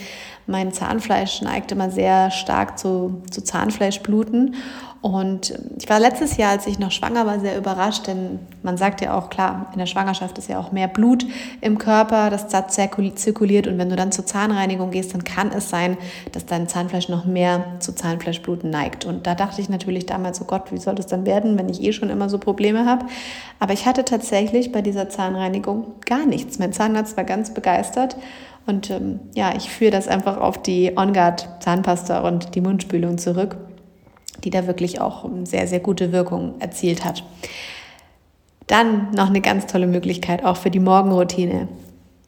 Mein 0.46 0.72
Zahnfleisch 0.72 1.42
neigt 1.42 1.72
immer 1.72 1.90
sehr 1.90 2.30
stark 2.30 2.78
zu, 2.78 3.22
zu 3.30 3.44
Zahnfleischbluten. 3.44 4.54
Und 5.00 5.56
ich 5.78 5.88
war 5.88 6.00
letztes 6.00 6.36
Jahr, 6.38 6.50
als 6.50 6.66
ich 6.66 6.80
noch 6.80 6.90
schwanger 6.90 7.24
war, 7.24 7.38
sehr 7.38 7.56
überrascht, 7.56 8.08
denn 8.08 8.40
man 8.64 8.76
sagt 8.76 9.00
ja 9.00 9.16
auch, 9.16 9.30
klar, 9.30 9.66
in 9.72 9.78
der 9.78 9.86
Schwangerschaft 9.86 10.38
ist 10.38 10.48
ja 10.48 10.58
auch 10.58 10.72
mehr 10.72 10.88
Blut 10.88 11.24
im 11.60 11.78
Körper, 11.78 12.30
das 12.30 12.48
zirkuliert. 12.48 13.68
Und 13.68 13.78
wenn 13.78 13.90
du 13.90 13.94
dann 13.94 14.10
zur 14.10 14.26
Zahnreinigung 14.26 14.90
gehst, 14.90 15.14
dann 15.14 15.22
kann 15.22 15.52
es 15.52 15.70
sein, 15.70 15.96
dass 16.32 16.46
dein 16.46 16.66
Zahnfleisch 16.66 17.08
noch 17.08 17.26
mehr 17.26 17.64
zu 17.78 17.94
Zahnfleischbluten 17.94 18.70
neigt. 18.70 19.04
Und 19.04 19.28
da 19.28 19.36
dachte 19.36 19.60
ich 19.60 19.68
natürlich 19.68 20.06
damals, 20.06 20.42
oh 20.42 20.46
Gott, 20.46 20.72
wie 20.72 20.78
soll 20.78 20.96
das 20.96 21.06
dann 21.06 21.24
werden, 21.26 21.56
wenn 21.56 21.68
ich 21.68 21.80
eh 21.80 21.92
schon 21.92 22.10
immer 22.10 22.28
so 22.28 22.38
Probleme 22.38 22.84
habe? 22.84 23.06
Aber 23.60 23.74
ich 23.74 23.86
hatte 23.86 24.04
tatsächlich 24.04 24.72
bei 24.72 24.82
dieser 24.82 25.08
Zahnreinigung 25.08 25.92
gar 26.06 26.26
nichts. 26.26 26.58
Mein 26.58 26.72
Zahnarzt 26.72 27.16
war 27.16 27.24
ganz 27.24 27.54
begeistert. 27.54 28.16
Und 28.66 28.90
ähm, 28.90 29.20
ja, 29.34 29.54
ich 29.56 29.70
führe 29.70 29.92
das 29.92 30.08
einfach 30.08 30.38
auf 30.38 30.60
die 30.60 30.92
OnGuard 30.96 31.48
Zahnpasta 31.60 32.26
und 32.26 32.56
die 32.56 32.60
Mundspülung 32.60 33.16
zurück 33.16 33.56
die 34.44 34.50
da 34.50 34.66
wirklich 34.66 35.00
auch 35.00 35.28
sehr, 35.44 35.66
sehr 35.66 35.80
gute 35.80 36.12
Wirkung 36.12 36.54
erzielt 36.60 37.04
hat. 37.04 37.24
Dann 38.66 39.10
noch 39.12 39.28
eine 39.28 39.40
ganz 39.40 39.66
tolle 39.66 39.86
Möglichkeit 39.86 40.44
auch 40.44 40.56
für 40.56 40.70
die 40.70 40.80
Morgenroutine, 40.80 41.68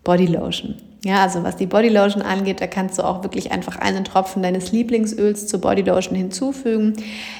Bodylotion. 0.04 0.76
Ja, 1.02 1.22
also 1.22 1.42
was 1.44 1.56
die 1.56 1.66
Bodylotion 1.66 2.22
angeht, 2.22 2.60
da 2.60 2.66
kannst 2.66 2.98
du 2.98 3.02
auch 3.02 3.22
wirklich 3.22 3.52
einfach 3.52 3.76
einen 3.76 4.04
Tropfen 4.04 4.42
deines 4.42 4.70
Lieblingsöls 4.70 5.46
zur 5.46 5.60
Bodylotion 5.60 6.14
hinzufügen. 6.14 6.94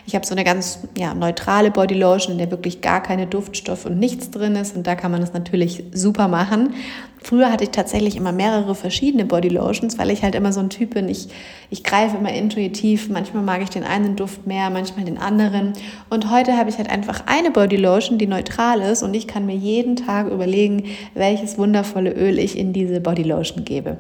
Ich 0.06 0.14
habe 0.14 0.24
so 0.24 0.32
eine 0.32 0.44
ganz 0.44 0.78
ja, 0.96 1.12
neutrale 1.12 1.70
Bodylotion, 1.70 2.32
in 2.32 2.38
der 2.38 2.50
wirklich 2.50 2.80
gar 2.80 3.02
keine 3.02 3.26
Duftstoffe 3.26 3.84
und 3.84 3.98
nichts 3.98 4.30
drin 4.30 4.56
ist 4.56 4.76
und 4.76 4.86
da 4.86 4.94
kann 4.94 5.10
man 5.10 5.20
das 5.20 5.34
natürlich 5.34 5.84
super 5.92 6.26
machen. 6.26 6.74
Früher 7.22 7.52
hatte 7.52 7.64
ich 7.64 7.70
tatsächlich 7.70 8.16
immer 8.16 8.32
mehrere 8.32 8.74
verschiedene 8.74 9.26
Bodylotions, 9.26 9.98
weil 9.98 10.10
ich 10.10 10.22
halt 10.22 10.34
immer 10.34 10.52
so 10.52 10.60
ein 10.60 10.70
Typ 10.70 10.94
bin. 10.94 11.08
Ich, 11.08 11.28
ich 11.68 11.84
greife 11.84 12.16
immer 12.16 12.32
intuitiv. 12.32 13.10
Manchmal 13.10 13.42
mag 13.42 13.62
ich 13.62 13.68
den 13.68 13.84
einen 13.84 14.16
Duft 14.16 14.46
mehr, 14.46 14.70
manchmal 14.70 15.04
den 15.04 15.18
anderen. 15.18 15.74
Und 16.08 16.30
heute 16.30 16.56
habe 16.56 16.70
ich 16.70 16.78
halt 16.78 16.88
einfach 16.90 17.24
eine 17.26 17.50
Bodylotion, 17.50 18.18
die 18.18 18.26
neutral 18.26 18.80
ist 18.80 19.02
und 19.02 19.14
ich 19.14 19.26
kann 19.26 19.44
mir 19.44 19.54
jeden 19.54 19.96
Tag 19.96 20.28
überlegen, 20.28 20.84
welches 21.14 21.58
wundervolle 21.58 22.12
Öl 22.12 22.38
ich 22.38 22.56
in 22.56 22.72
diese 22.72 23.00
Bodylotion 23.00 23.64
gebe. 23.64 23.98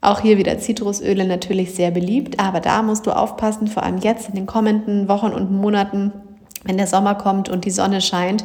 Auch 0.00 0.20
hier 0.20 0.38
wieder 0.38 0.58
Zitrusöle 0.58 1.26
natürlich 1.26 1.74
sehr 1.74 1.90
beliebt, 1.90 2.38
aber 2.38 2.60
da 2.60 2.82
musst 2.82 3.06
du 3.06 3.10
aufpassen, 3.10 3.66
vor 3.66 3.82
allem 3.82 3.98
jetzt 3.98 4.28
in 4.28 4.36
den 4.36 4.46
kommenden 4.46 5.08
Wochen 5.08 5.32
und 5.32 5.50
Monaten 5.50 6.12
wenn 6.64 6.76
der 6.76 6.86
Sommer 6.86 7.14
kommt 7.14 7.48
und 7.48 7.64
die 7.64 7.70
Sonne 7.70 8.00
scheint, 8.00 8.44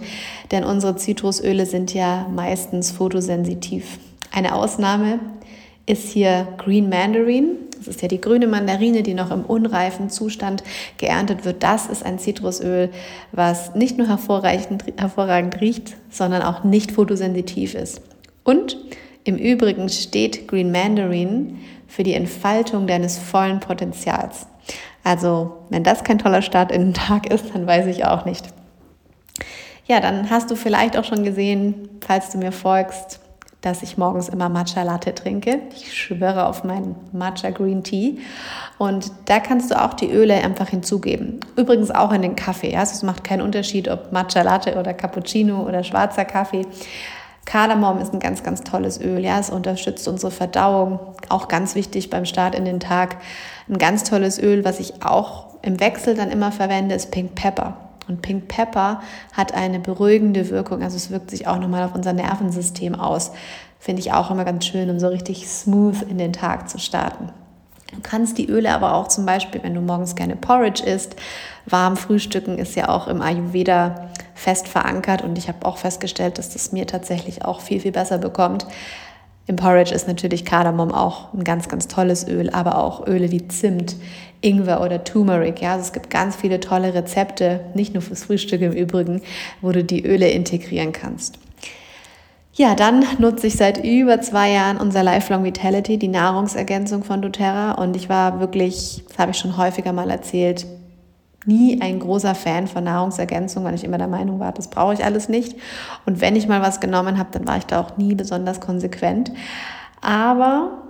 denn 0.51 0.63
unsere 0.63 0.95
Zitrusöle 0.95 1.65
sind 1.65 1.93
ja 1.93 2.27
meistens 2.33 2.91
fotosensitiv. 2.91 3.99
Eine 4.31 4.55
Ausnahme 4.55 5.19
ist 5.85 6.09
hier 6.09 6.47
Green 6.57 6.89
Mandarin. 6.89 7.57
Das 7.77 7.87
ist 7.87 8.01
ja 8.01 8.07
die 8.07 8.21
grüne 8.21 8.47
Mandarine, 8.47 9.03
die 9.03 9.13
noch 9.13 9.29
im 9.31 9.43
unreifen 9.43 10.09
Zustand 10.09 10.63
geerntet 10.97 11.43
wird. 11.43 11.63
Das 11.63 11.87
ist 11.87 12.05
ein 12.05 12.17
Zitrusöl, 12.17 12.89
was 13.33 13.75
nicht 13.75 13.97
nur 13.97 14.07
hervorragend, 14.07 15.61
riecht, 15.61 15.97
sondern 16.09 16.41
auch 16.41 16.63
nicht 16.63 16.93
fotosensitiv 16.93 17.75
ist. 17.75 18.01
Und 18.43 18.77
im 19.25 19.35
Übrigen 19.35 19.89
steht 19.89 20.47
Green 20.47 20.71
Mandarin 20.71 21.59
für 21.87 22.03
die 22.03 22.13
Entfaltung 22.13 22.87
deines 22.87 23.17
vollen 23.17 23.59
Potenzials. 23.59 24.47
Also, 25.03 25.57
wenn 25.69 25.83
das 25.83 26.03
kein 26.03 26.19
toller 26.19 26.41
Start 26.41 26.71
in 26.71 26.81
den 26.81 26.93
Tag 26.93 27.31
ist, 27.31 27.53
dann 27.53 27.67
weiß 27.67 27.87
ich 27.87 28.05
auch 28.05 28.25
nicht. 28.25 28.45
Ja, 29.85 29.99
dann 29.99 30.29
hast 30.29 30.49
du 30.49 30.55
vielleicht 30.55 30.97
auch 30.97 31.03
schon 31.03 31.23
gesehen, 31.23 31.89
falls 32.05 32.29
du 32.29 32.37
mir 32.37 32.53
folgst, 32.53 33.19
dass 33.63 33.81
ich 33.81 33.97
morgens 33.97 34.27
immer 34.27 34.49
Matcha 34.49 34.83
Latte 34.83 35.15
trinke. 35.15 35.61
Ich 35.73 35.93
schwöre 35.93 36.47
auf 36.47 36.65
meinen 36.65 36.95
Matcha 37.13 37.49
Green 37.49 37.81
Tea. 37.81 38.19
Und 38.77 39.11
da 39.25 39.39
kannst 39.39 39.71
du 39.71 39.81
auch 39.81 39.93
die 39.93 40.11
Öle 40.11 40.35
einfach 40.35 40.67
hinzugeben. 40.69 41.39
Übrigens 41.55 41.89
auch 41.89 42.11
in 42.11 42.21
den 42.21 42.35
Kaffee. 42.35 42.75
Also 42.75 42.93
es 42.93 43.03
macht 43.03 43.23
keinen 43.23 43.41
Unterschied, 43.41 43.87
ob 43.87 44.11
Matcha 44.11 44.41
Latte 44.41 44.77
oder 44.77 44.93
Cappuccino 44.93 45.65
oder 45.65 45.83
schwarzer 45.83 46.25
Kaffee. 46.25 46.65
Kardamom 47.45 47.99
ist 47.99 48.13
ein 48.13 48.19
ganz, 48.19 48.43
ganz 48.43 48.61
tolles 48.61 48.99
Öl. 49.01 49.19
Ja, 49.19 49.39
es 49.39 49.49
unterstützt 49.49 50.07
unsere 50.07 50.31
Verdauung. 50.31 50.99
Auch 51.29 51.47
ganz 51.47 51.75
wichtig 51.75 52.09
beim 52.09 52.25
Start 52.25 52.55
in 52.55 52.65
den 52.65 52.79
Tag. 52.79 53.17
Ein 53.69 53.77
ganz 53.77 54.03
tolles 54.03 54.39
Öl, 54.39 54.63
was 54.63 54.79
ich 54.79 55.03
auch 55.03 55.47
im 55.61 55.79
Wechsel 55.79 56.15
dann 56.15 56.31
immer 56.31 56.51
verwende, 56.51 56.95
ist 56.95 57.11
Pink 57.11 57.35
Pepper. 57.35 57.77
Und 58.07 58.21
Pink 58.21 58.47
Pepper 58.47 59.01
hat 59.33 59.53
eine 59.53 59.79
beruhigende 59.79 60.49
Wirkung. 60.49 60.83
Also 60.83 60.97
es 60.97 61.09
wirkt 61.09 61.31
sich 61.31 61.47
auch 61.47 61.57
nochmal 61.57 61.83
auf 61.83 61.95
unser 61.95 62.13
Nervensystem 62.13 62.95
aus. 62.95 63.31
Finde 63.79 64.01
ich 64.01 64.13
auch 64.13 64.31
immer 64.31 64.45
ganz 64.45 64.65
schön, 64.65 64.89
um 64.89 64.99
so 64.99 65.07
richtig 65.07 65.47
smooth 65.47 66.01
in 66.03 66.17
den 66.17 66.33
Tag 66.33 66.69
zu 66.69 66.79
starten. 66.79 67.29
Du 67.91 67.99
kannst 68.01 68.37
die 68.37 68.49
Öle 68.49 68.71
aber 68.73 68.95
auch 68.95 69.07
zum 69.07 69.25
Beispiel, 69.25 69.61
wenn 69.63 69.75
du 69.75 69.81
morgens 69.81 70.15
gerne 70.15 70.35
Porridge 70.35 70.83
isst, 70.83 71.15
warm 71.65 71.95
frühstücken 71.95 72.57
ist 72.57 72.75
ja 72.75 72.89
auch 72.89 73.07
im 73.07 73.21
Ayurveda 73.21 74.09
fest 74.35 74.67
verankert 74.67 75.21
und 75.21 75.37
ich 75.37 75.47
habe 75.47 75.65
auch 75.65 75.77
festgestellt, 75.77 76.37
dass 76.37 76.49
das 76.49 76.71
mir 76.71 76.87
tatsächlich 76.87 77.45
auch 77.45 77.61
viel, 77.61 77.79
viel 77.79 77.91
besser 77.91 78.17
bekommt. 78.17 78.65
Im 79.45 79.57
Porridge 79.57 79.93
ist 79.93 80.07
natürlich 80.07 80.45
Kardamom 80.45 80.93
auch 80.93 81.33
ein 81.33 81.43
ganz, 81.43 81.67
ganz 81.67 81.87
tolles 81.87 82.27
Öl, 82.27 82.49
aber 82.49 82.77
auch 82.77 83.05
Öle 83.07 83.29
wie 83.31 83.47
Zimt, 83.47 83.97
Ingwer 84.39 84.81
oder 84.81 85.03
Turmeric. 85.03 85.61
Ja, 85.61 85.73
also 85.73 85.83
es 85.83 85.93
gibt 85.93 86.09
ganz 86.09 86.35
viele 86.35 86.59
tolle 86.59 86.93
Rezepte, 86.93 87.61
nicht 87.73 87.93
nur 87.93 88.01
fürs 88.01 88.23
Frühstück 88.23 88.61
im 88.61 88.71
Übrigen, 88.71 89.21
wo 89.61 89.71
du 89.71 89.83
die 89.83 90.05
Öle 90.05 90.29
integrieren 90.29 90.93
kannst. 90.93 91.39
Ja, 92.55 92.75
dann 92.75 93.03
nutze 93.17 93.47
ich 93.47 93.55
seit 93.55 93.83
über 93.83 94.21
zwei 94.21 94.51
Jahren 94.51 94.77
unser 94.77 95.01
Lifelong 95.01 95.43
Vitality, 95.43 95.97
die 95.97 96.07
Nahrungsergänzung 96.07 97.03
von 97.03 97.21
doTERRA. 97.21 97.71
Und 97.71 97.95
ich 97.95 98.09
war 98.09 98.39
wirklich, 98.39 99.03
das 99.07 99.17
habe 99.17 99.31
ich 99.31 99.37
schon 99.37 99.57
häufiger 99.57 99.91
mal 99.91 100.11
erzählt, 100.11 100.67
nie 101.45 101.81
ein 101.81 101.99
großer 101.99 102.35
Fan 102.35 102.67
von 102.67 102.83
Nahrungsergänzung, 102.83 103.63
weil 103.63 103.75
ich 103.75 103.83
immer 103.83 103.97
der 103.97 104.07
Meinung 104.07 104.39
war, 104.39 104.51
das 104.51 104.69
brauche 104.69 104.93
ich 104.93 105.03
alles 105.03 105.29
nicht. 105.29 105.57
Und 106.05 106.21
wenn 106.21 106.35
ich 106.35 106.47
mal 106.47 106.61
was 106.61 106.79
genommen 106.79 107.17
habe, 107.17 107.29
dann 107.31 107.47
war 107.47 107.57
ich 107.57 107.65
da 107.65 107.81
auch 107.81 107.97
nie 107.97 108.15
besonders 108.15 108.59
konsequent. 108.59 109.31
Aber 110.01 110.83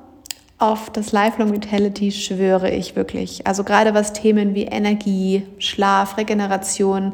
auf 0.63 0.89
das 0.89 1.11
Lifelong 1.11 1.51
Vitality 1.51 2.09
schwöre 2.13 2.69
ich 2.69 2.95
wirklich. 2.95 3.45
Also 3.45 3.65
gerade 3.65 3.93
was 3.93 4.13
Themen 4.13 4.55
wie 4.55 4.63
Energie, 4.63 5.45
Schlaf, 5.59 6.15
Regeneration, 6.15 7.11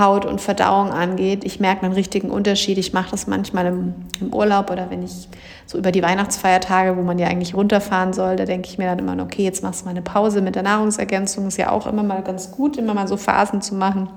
Haut 0.00 0.24
und 0.24 0.40
Verdauung 0.40 0.90
angeht, 0.90 1.44
ich 1.44 1.60
merke 1.60 1.84
einen 1.84 1.94
richtigen 1.94 2.28
Unterschied. 2.28 2.76
Ich 2.76 2.92
mache 2.92 3.12
das 3.12 3.28
manchmal 3.28 3.66
im, 3.66 3.94
im, 4.20 4.34
Urlaub 4.34 4.72
oder 4.72 4.90
wenn 4.90 5.04
ich 5.04 5.28
so 5.64 5.78
über 5.78 5.92
die 5.92 6.02
Weihnachtsfeiertage, 6.02 6.96
wo 6.96 7.02
man 7.02 7.20
ja 7.20 7.28
eigentlich 7.28 7.54
runterfahren 7.54 8.12
soll, 8.12 8.34
da 8.34 8.46
denke 8.46 8.68
ich 8.68 8.78
mir 8.78 8.86
dann 8.86 8.98
immer, 8.98 9.22
okay, 9.22 9.44
jetzt 9.44 9.62
machst 9.62 9.82
du 9.82 9.84
mal 9.84 9.92
eine 9.92 10.02
Pause 10.02 10.40
mit 10.40 10.56
der 10.56 10.64
Nahrungsergänzung. 10.64 11.46
Ist 11.46 11.56
ja 11.56 11.70
auch 11.70 11.86
immer 11.86 12.02
mal 12.02 12.24
ganz 12.24 12.50
gut, 12.50 12.78
immer 12.78 12.94
mal 12.94 13.06
so 13.06 13.16
Phasen 13.16 13.62
zu 13.62 13.76
machen, 13.76 14.08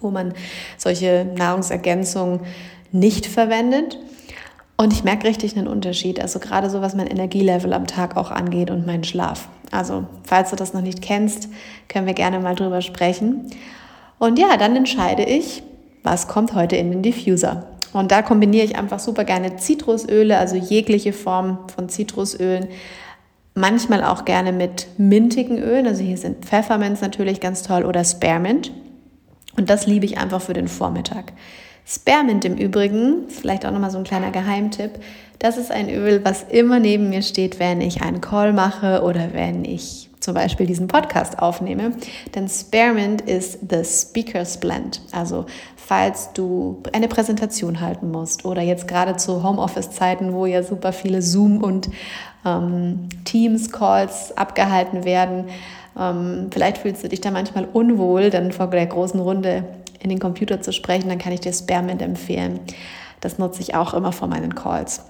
wo 0.00 0.12
man 0.12 0.32
solche 0.78 1.26
Nahrungsergänzungen 1.36 2.38
nicht 2.92 3.26
verwendet. 3.26 3.98
Und 4.82 4.92
ich 4.92 5.04
merke 5.04 5.28
richtig 5.28 5.56
einen 5.56 5.68
Unterschied, 5.68 6.20
also 6.20 6.40
gerade 6.40 6.68
so, 6.68 6.80
was 6.80 6.96
mein 6.96 7.06
Energielevel 7.06 7.72
am 7.72 7.86
Tag 7.86 8.16
auch 8.16 8.32
angeht 8.32 8.68
und 8.68 8.84
meinen 8.84 9.04
Schlaf. 9.04 9.48
Also, 9.70 10.06
falls 10.24 10.50
du 10.50 10.56
das 10.56 10.74
noch 10.74 10.80
nicht 10.80 11.00
kennst, 11.00 11.48
können 11.86 12.08
wir 12.08 12.14
gerne 12.14 12.40
mal 12.40 12.56
drüber 12.56 12.82
sprechen. 12.82 13.46
Und 14.18 14.40
ja, 14.40 14.56
dann 14.56 14.74
entscheide 14.74 15.22
ich, 15.22 15.62
was 16.02 16.26
kommt 16.26 16.54
heute 16.54 16.74
in 16.74 16.90
den 16.90 17.00
Diffuser. 17.00 17.68
Und 17.92 18.10
da 18.10 18.22
kombiniere 18.22 18.64
ich 18.64 18.74
einfach 18.74 18.98
super 18.98 19.22
gerne 19.22 19.54
Zitrusöle, 19.54 20.36
also 20.36 20.56
jegliche 20.56 21.12
Form 21.12 21.58
von 21.72 21.88
Zitrusölen. 21.88 22.66
Manchmal 23.54 24.02
auch 24.02 24.24
gerne 24.24 24.50
mit 24.50 24.88
mintigen 24.98 25.58
Ölen. 25.58 25.86
Also 25.86 26.02
hier 26.02 26.18
sind 26.18 26.44
Pfefferminz 26.44 27.00
natürlich 27.00 27.38
ganz 27.38 27.62
toll 27.62 27.84
oder 27.84 28.02
Spearmint. 28.02 28.72
Und 29.56 29.70
das 29.70 29.86
liebe 29.86 30.06
ich 30.06 30.18
einfach 30.18 30.40
für 30.40 30.54
den 30.54 30.66
Vormittag. 30.66 31.32
Spearmint 31.86 32.44
im 32.44 32.56
Übrigen, 32.56 33.28
vielleicht 33.28 33.66
auch 33.66 33.72
nochmal 33.72 33.90
so 33.90 33.98
ein 33.98 34.04
kleiner 34.04 34.30
Geheimtipp, 34.30 34.92
das 35.38 35.56
ist 35.56 35.72
ein 35.72 35.90
Öl, 35.90 36.24
was 36.24 36.44
immer 36.44 36.78
neben 36.78 37.10
mir 37.10 37.22
steht, 37.22 37.58
wenn 37.58 37.80
ich 37.80 38.00
einen 38.00 38.20
Call 38.20 38.52
mache 38.52 39.02
oder 39.02 39.32
wenn 39.32 39.64
ich 39.64 40.08
zum 40.20 40.34
Beispiel 40.34 40.66
diesen 40.66 40.86
Podcast 40.86 41.40
aufnehme. 41.40 41.92
Denn 42.34 42.48
Spearmint 42.48 43.22
ist 43.22 43.58
the 43.68 43.84
Speaker's 43.84 44.58
Blend. 44.58 45.00
Also 45.10 45.46
falls 45.74 46.32
du 46.32 46.80
eine 46.92 47.08
Präsentation 47.08 47.80
halten 47.80 48.12
musst 48.12 48.44
oder 48.44 48.62
jetzt 48.62 48.86
gerade 48.86 49.16
zu 49.16 49.42
Homeoffice-Zeiten, 49.42 50.32
wo 50.32 50.46
ja 50.46 50.62
super 50.62 50.92
viele 50.92 51.22
Zoom- 51.22 51.62
und 51.62 51.90
ähm, 52.46 53.08
Teams-Calls 53.24 54.36
abgehalten 54.36 55.04
werden, 55.04 55.46
ähm, 55.98 56.50
vielleicht 56.52 56.78
fühlst 56.78 57.02
du 57.02 57.08
dich 57.08 57.20
da 57.20 57.30
manchmal 57.30 57.66
unwohl, 57.72 58.30
dann 58.30 58.52
vor 58.52 58.68
der 58.68 58.86
großen 58.86 59.20
Runde 59.20 59.64
in 60.02 60.10
den 60.10 60.18
Computer 60.18 60.60
zu 60.60 60.72
sprechen, 60.72 61.08
dann 61.08 61.18
kann 61.18 61.32
ich 61.32 61.40
dir 61.40 61.52
Spearmint 61.52 62.02
empfehlen. 62.02 62.60
Das 63.20 63.38
nutze 63.38 63.62
ich 63.62 63.74
auch 63.74 63.94
immer 63.94 64.12
vor 64.12 64.28
meinen 64.28 64.54
Calls. 64.54 65.02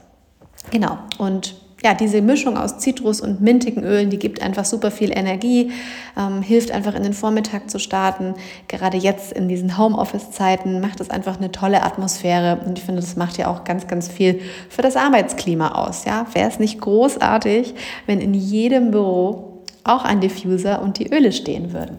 Genau. 0.71 0.99
Und 1.19 1.57
ja, 1.85 1.95
diese 1.95 2.23
Mischung 2.23 2.57
aus 2.57 2.79
Zitrus 2.79 3.21
und 3.21 3.41
mintigen 3.41 3.83
Ölen, 3.83 4.09
die 4.09 4.19
gibt 4.19 4.41
einfach 4.41 4.65
super 4.65 4.93
viel 4.93 5.11
Energie, 5.11 5.73
ähm, 6.17 6.41
hilft 6.41 6.71
einfach 6.71 6.95
in 6.95 7.03
den 7.03 7.13
Vormittag 7.13 7.69
zu 7.69 7.81
starten. 7.81 8.35
Gerade 8.69 8.97
jetzt 8.97 9.33
in 9.33 9.49
diesen 9.49 9.77
Homeoffice-Zeiten 9.77 10.81
macht 10.81 11.01
es 11.01 11.11
einfach 11.11 11.39
eine 11.39 11.51
tolle 11.51 11.83
Atmosphäre 11.83 12.61
und 12.65 12.79
ich 12.79 12.85
finde, 12.85 13.01
das 13.01 13.17
macht 13.17 13.37
ja 13.37 13.49
auch 13.49 13.65
ganz, 13.65 13.89
ganz 13.89 14.07
viel 14.07 14.41
für 14.69 14.83
das 14.83 14.95
Arbeitsklima 14.95 15.73
aus. 15.73 16.05
Ja, 16.05 16.27
wäre 16.35 16.49
es 16.49 16.61
nicht 16.61 16.81
großartig, 16.81 17.75
wenn 18.07 18.21
in 18.21 18.35
jedem 18.35 18.93
Büro 18.93 19.63
auch 19.83 20.05
ein 20.05 20.21
Diffuser 20.21 20.83
und 20.83 21.01
die 21.01 21.13
Öle 21.13 21.33
stehen 21.33 21.73
würden? 21.73 21.99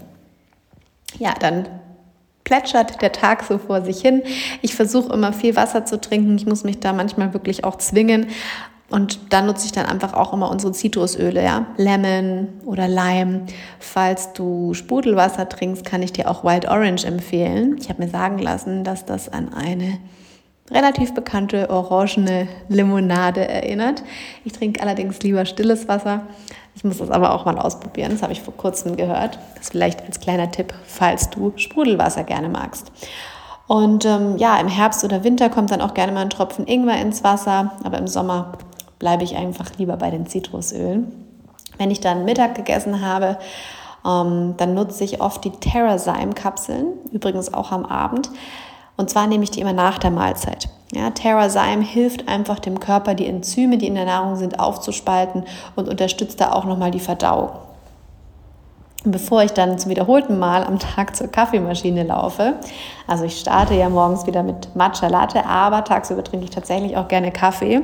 Ja, 1.19 1.33
dann 1.38 1.65
plätschert 2.43 3.01
der 3.01 3.12
Tag 3.12 3.43
so 3.43 3.57
vor 3.57 3.83
sich 3.83 4.01
hin. 4.01 4.23
Ich 4.62 4.75
versuche 4.75 5.13
immer 5.13 5.33
viel 5.33 5.55
Wasser 5.55 5.85
zu 5.85 6.00
trinken. 6.00 6.35
Ich 6.35 6.45
muss 6.45 6.63
mich 6.63 6.79
da 6.79 6.93
manchmal 6.93 7.33
wirklich 7.33 7.63
auch 7.63 7.77
zwingen. 7.77 8.27
Und 8.89 9.33
dann 9.33 9.47
nutze 9.47 9.65
ich 9.65 9.71
dann 9.71 9.88
einfach 9.88 10.13
auch 10.13 10.33
immer 10.33 10.51
unsere 10.51 10.71
Zitrusöle, 10.71 11.43
ja, 11.43 11.65
Lemon 11.77 12.50
oder 12.65 12.88
Lime. 12.88 13.47
Falls 13.79 14.33
du 14.33 14.75
Sprudelwasser 14.75 15.50
trinkst, 15.50 15.83
kann 15.83 16.03
ich 16.03 16.13
dir 16.13 16.29
auch 16.29 16.43
Wild 16.43 16.67
Orange 16.67 17.07
empfehlen. 17.07 17.77
Ich 17.79 17.89
habe 17.89 18.03
mir 18.03 18.09
sagen 18.09 18.38
lassen, 18.38 18.83
dass 18.83 19.05
das 19.05 19.29
an 19.29 19.51
eine 19.53 19.97
relativ 20.72 21.13
bekannte 21.13 21.70
orangene 21.70 22.48
Limonade 22.70 23.48
erinnert. 23.48 24.03
Ich 24.46 24.53
trinke 24.53 24.82
allerdings 24.82 25.20
lieber 25.22 25.46
stilles 25.46 25.88
Wasser. 25.88 26.22
Ich 26.75 26.84
muss 26.84 26.98
das 26.98 27.12
aber 27.12 27.34
auch 27.34 27.46
mal 27.46 27.58
ausprobieren. 27.58 28.12
Das 28.12 28.24
habe 28.24 28.34
ich 28.34 28.41
vor 28.41 28.55
kurzem 28.55 28.96
gehört. 28.96 29.38
Das 29.58 29.70
vielleicht 29.70 30.03
als 30.03 30.20
kleiner 30.20 30.51
Tipp, 30.51 30.74
falls 30.86 31.29
du 31.29 31.53
Sprudelwasser 31.55 32.24
gerne 32.24 32.50
magst. 32.50 32.91
Und 33.67 34.05
ähm, 34.05 34.38
ja, 34.38 34.58
im 34.60 34.67
Herbst 34.67 35.03
oder 35.03 35.24
Winter 35.24 35.50
kommt 35.50 35.72
dann 35.72 35.82
auch 35.82 35.93
gerne 35.93 36.12
mal 36.12 36.22
ein 36.22 36.29
Tropfen 36.29 36.67
Ingwer 36.67 37.00
ins 37.00 37.24
Wasser, 37.24 37.72
aber 37.84 37.98
im 37.98 38.08
Sommer 38.08 38.53
bleibe 39.00 39.24
ich 39.24 39.36
einfach 39.36 39.72
lieber 39.77 39.98
bei 39.98 40.12
den 40.12 40.27
Zitrusölen. 40.27 41.12
Wenn 41.77 41.91
ich 41.91 42.00
dann 42.00 42.25
Mittag 42.25 42.55
gegessen 42.55 43.05
habe, 43.05 43.38
ähm, 44.05 44.55
dann 44.58 44.74
nutze 44.74 45.03
ich 45.03 45.22
oft 45.22 45.43
die 45.43 45.51
TerraZyme-Kapseln, 45.51 46.88
übrigens 47.12 47.53
auch 47.53 47.72
am 47.72 47.86
Abend. 47.86 48.29
Und 48.97 49.09
zwar 49.09 49.27
nehme 49.27 49.43
ich 49.43 49.51
die 49.51 49.62
immer 49.62 49.73
nach 49.73 49.97
der 49.97 50.12
Mahlzeit. 50.12 50.69
Ja, 50.93 51.09
TerraZyme 51.09 51.83
hilft 51.83 52.27
einfach 52.27 52.59
dem 52.59 52.79
Körper, 52.79 53.15
die 53.15 53.25
Enzyme, 53.25 53.77
die 53.77 53.88
in 53.88 53.95
der 53.95 54.05
Nahrung 54.05 54.35
sind, 54.35 54.59
aufzuspalten 54.59 55.43
und 55.75 55.89
unterstützt 55.89 56.39
da 56.39 56.51
auch 56.51 56.65
nochmal 56.65 56.91
die 56.91 57.00
Verdauung. 57.00 57.50
Und 59.03 59.12
bevor 59.12 59.43
ich 59.43 59.51
dann 59.51 59.77
zum 59.79 59.89
wiederholten 59.89 60.39
Mal 60.39 60.63
am 60.63 60.79
Tag 60.79 61.15
zur 61.15 61.27
Kaffeemaschine 61.27 62.03
laufe, 62.03 62.53
also 63.07 63.25
ich 63.25 63.39
starte 63.39 63.73
ja 63.73 63.89
morgens 63.89 64.27
wieder 64.27 64.43
mit 64.43 64.75
Matcha 64.75 65.07
Latte, 65.07 65.45
aber 65.45 65.83
tagsüber 65.83 66.23
trinke 66.23 66.45
ich 66.45 66.51
tatsächlich 66.51 66.95
auch 66.95 67.07
gerne 67.07 67.31
Kaffee. 67.31 67.81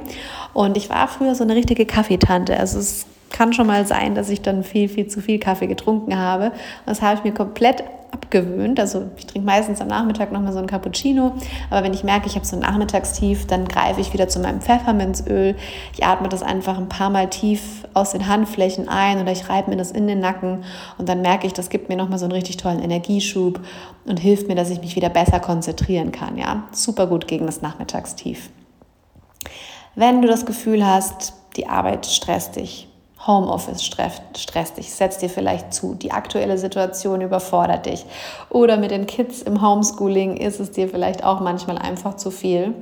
Und 0.54 0.78
ich 0.78 0.90
war 0.90 1.08
früher 1.08 1.36
so 1.36 1.44
eine 1.44 1.56
richtige 1.56 1.86
Kaffeetante. 1.86 2.58
Also 2.58 2.80
es 2.80 3.06
kann 3.32 3.54
schon 3.54 3.68
mal 3.68 3.86
sein, 3.86 4.16
dass 4.16 4.30
ich 4.30 4.42
dann 4.42 4.64
viel, 4.64 4.88
viel 4.88 5.08
zu 5.08 5.20
viel 5.20 5.40
Kaffee 5.40 5.68
getrunken 5.68 6.18
habe. 6.18 6.52
Das 6.86 7.02
habe 7.02 7.16
ich 7.16 7.24
mir 7.24 7.34
komplett 7.34 7.84
abgewöhnt. 8.12 8.80
Also 8.80 9.08
ich 9.18 9.26
trinke 9.26 9.46
meistens 9.46 9.82
am 9.82 9.88
Nachmittag 9.88 10.32
nochmal 10.32 10.54
so 10.54 10.60
ein 10.60 10.68
Cappuccino. 10.68 11.34
Aber 11.70 11.84
wenn 11.84 11.94
ich 11.94 12.04
merke, 12.04 12.28
ich 12.28 12.36
habe 12.36 12.46
so 12.46 12.56
ein 12.56 12.62
Nachmittagstief, 12.62 13.48
dann 13.48 13.68
greife 13.68 14.02
ich 14.02 14.14
wieder 14.14 14.28
zu 14.28 14.40
meinem 14.40 14.62
Pfefferminzöl. 14.62 15.56
Ich 15.94 16.06
atme 16.06 16.30
das 16.30 16.44
einfach 16.44 16.78
ein 16.78 16.90
paar 16.90 17.10
Mal 17.10 17.30
tief 17.30 17.88
aus 17.94 18.12
den 18.12 18.28
Handflächen 18.28 18.90
ein 18.90 19.22
oder 19.22 19.32
ich 19.32 19.50
reibe 19.50 19.70
mir 19.70 19.78
das 19.78 19.92
in 19.92 20.08
den 20.08 20.20
Nacken. 20.20 20.64
Und 20.98 21.10
dann 21.10 21.22
merke 21.22 21.48
ich, 21.48 21.54
das 21.54 21.70
gibt 21.70 21.90
mir 21.90 21.96
nochmal 21.96 22.20
so 22.20 22.26
einen 22.26 22.34
richtig 22.34 22.58
tollen 22.58 22.80
Energieschub 22.80 23.60
und 24.06 24.20
hilft 24.20 24.48
mir, 24.48 24.56
dass 24.56 24.70
ich 24.70 24.82
mich 24.82 24.96
wieder 24.96 25.10
besser 25.10 25.40
konzentrieren 25.40 26.12
kann. 26.12 26.38
Ja, 26.38 26.64
super 26.72 27.08
gut 27.08 27.28
gegen 27.28 27.46
das 27.46 27.62
Nachmittagstief. 27.62 28.50
Wenn 29.96 30.22
du 30.22 30.28
das 30.28 30.46
Gefühl 30.46 30.86
hast, 30.86 31.34
die 31.58 31.68
Arbeit 31.68 32.06
stresst 32.06 32.56
dich, 32.56 32.89
Homeoffice 33.28 33.84
stresst 33.84 34.78
dich, 34.78 34.92
setzt 34.92 35.22
dir 35.22 35.30
vielleicht 35.30 35.74
zu, 35.74 35.96
die 35.96 36.12
aktuelle 36.12 36.58
Situation 36.58 37.22
überfordert 37.22 37.86
dich 37.86 38.06
oder 38.50 38.78
mit 38.78 38.92
den 38.92 39.08
Kids 39.08 39.42
im 39.42 39.62
Homeschooling 39.62 40.38
ist 40.38 40.60
es 40.60 40.72
dir 40.72 40.88
vielleicht 40.88 41.24
auch 41.24 41.40
manchmal 41.40 41.78
einfach 41.78 42.16
zu 42.16 42.32
viel, 42.32 42.74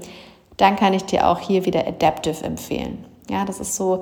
dann 0.57 0.75
kann 0.75 0.93
ich 0.93 1.05
dir 1.05 1.27
auch 1.27 1.39
hier 1.39 1.65
wieder 1.65 1.87
Adaptive 1.87 2.43
empfehlen. 2.43 3.05
Ja, 3.29 3.45
das 3.45 3.59
ist 3.59 3.75
so 3.75 4.01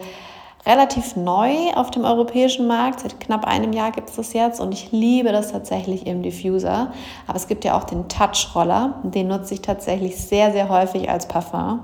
relativ 0.66 1.16
neu 1.16 1.72
auf 1.76 1.92
dem 1.92 2.06
europäischen 2.06 2.68
Markt. 2.68 3.02
Seit 3.02 3.20
knapp 3.20 3.46
einem 3.46 3.72
Jahr 3.72 3.92
gibt 3.92 4.10
es 4.10 4.16
das 4.16 4.34
jetzt 4.34 4.60
und 4.60 4.74
ich 4.74 4.92
liebe 4.92 5.32
das 5.32 5.52
tatsächlich 5.52 6.08
im 6.08 6.24
Diffuser. 6.24 6.92
Aber 7.28 7.38
es 7.38 7.48
gibt 7.48 7.66
ja 7.66 7.78
auch 7.78 7.84
den 7.84 8.10
Touch-Roller, 8.10 8.96
den 9.04 9.28
nutze 9.28 9.54
ich 9.54 9.62
tatsächlich 9.62 10.18
sehr, 10.18 10.52
sehr 10.52 10.70
häufig 10.70 11.10
als 11.10 11.28
Parfum. 11.28 11.82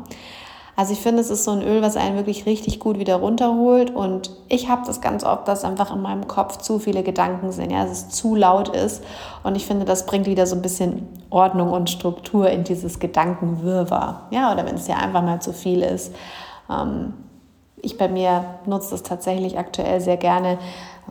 Also 0.82 0.94
ich 0.94 1.00
finde, 1.00 1.22
es 1.22 1.30
ist 1.30 1.44
so 1.44 1.52
ein 1.52 1.62
Öl, 1.62 1.84
was 1.84 1.96
einen 1.96 2.16
wirklich 2.16 2.48
richtig 2.48 2.80
gut 2.80 2.98
wieder 2.98 3.18
runterholt. 3.18 3.92
Und 3.92 4.32
ich 4.48 4.68
habe 4.68 4.82
das 4.88 5.00
ganz 5.00 5.24
oft, 5.24 5.48
dass 5.48 5.64
einfach 5.64 5.96
in 5.96 6.02
meinem 6.02 6.28
Kopf 6.28 6.58
zu 6.58 6.80
viele 6.80 7.04
Gedanken 7.04 7.52
sind, 7.52 7.72
ja, 7.72 7.84
dass 7.84 7.92
es 7.92 8.10
zu 8.10 8.34
laut 8.34 8.76
ist. 8.76 9.04
Und 9.44 9.56
ich 9.56 9.68
finde, 9.68 9.86
das 9.86 10.08
bringt 10.08 10.26
wieder 10.26 10.48
so 10.48 10.56
ein 10.56 10.64
bisschen 10.64 11.08
Ordnung 11.30 11.72
und 11.72 11.92
Struktur 11.92 12.50
in 12.50 12.64
dieses 12.64 12.98
Gedankenwirrwarr. 12.98 14.24
Ja, 14.32 14.52
oder 14.52 14.66
wenn 14.66 14.74
es 14.74 14.88
ja 14.88 14.96
einfach 14.96 15.22
mal 15.22 15.40
zu 15.40 15.54
viel 15.54 15.84
ist. 15.84 16.16
Ähm, 16.68 17.14
ich 17.80 18.00
bei 18.00 18.08
mir 18.08 18.44
nutze 18.66 18.90
das 18.90 19.04
tatsächlich 19.04 19.60
aktuell 19.60 20.02
sehr 20.02 20.18
gerne. 20.18 20.58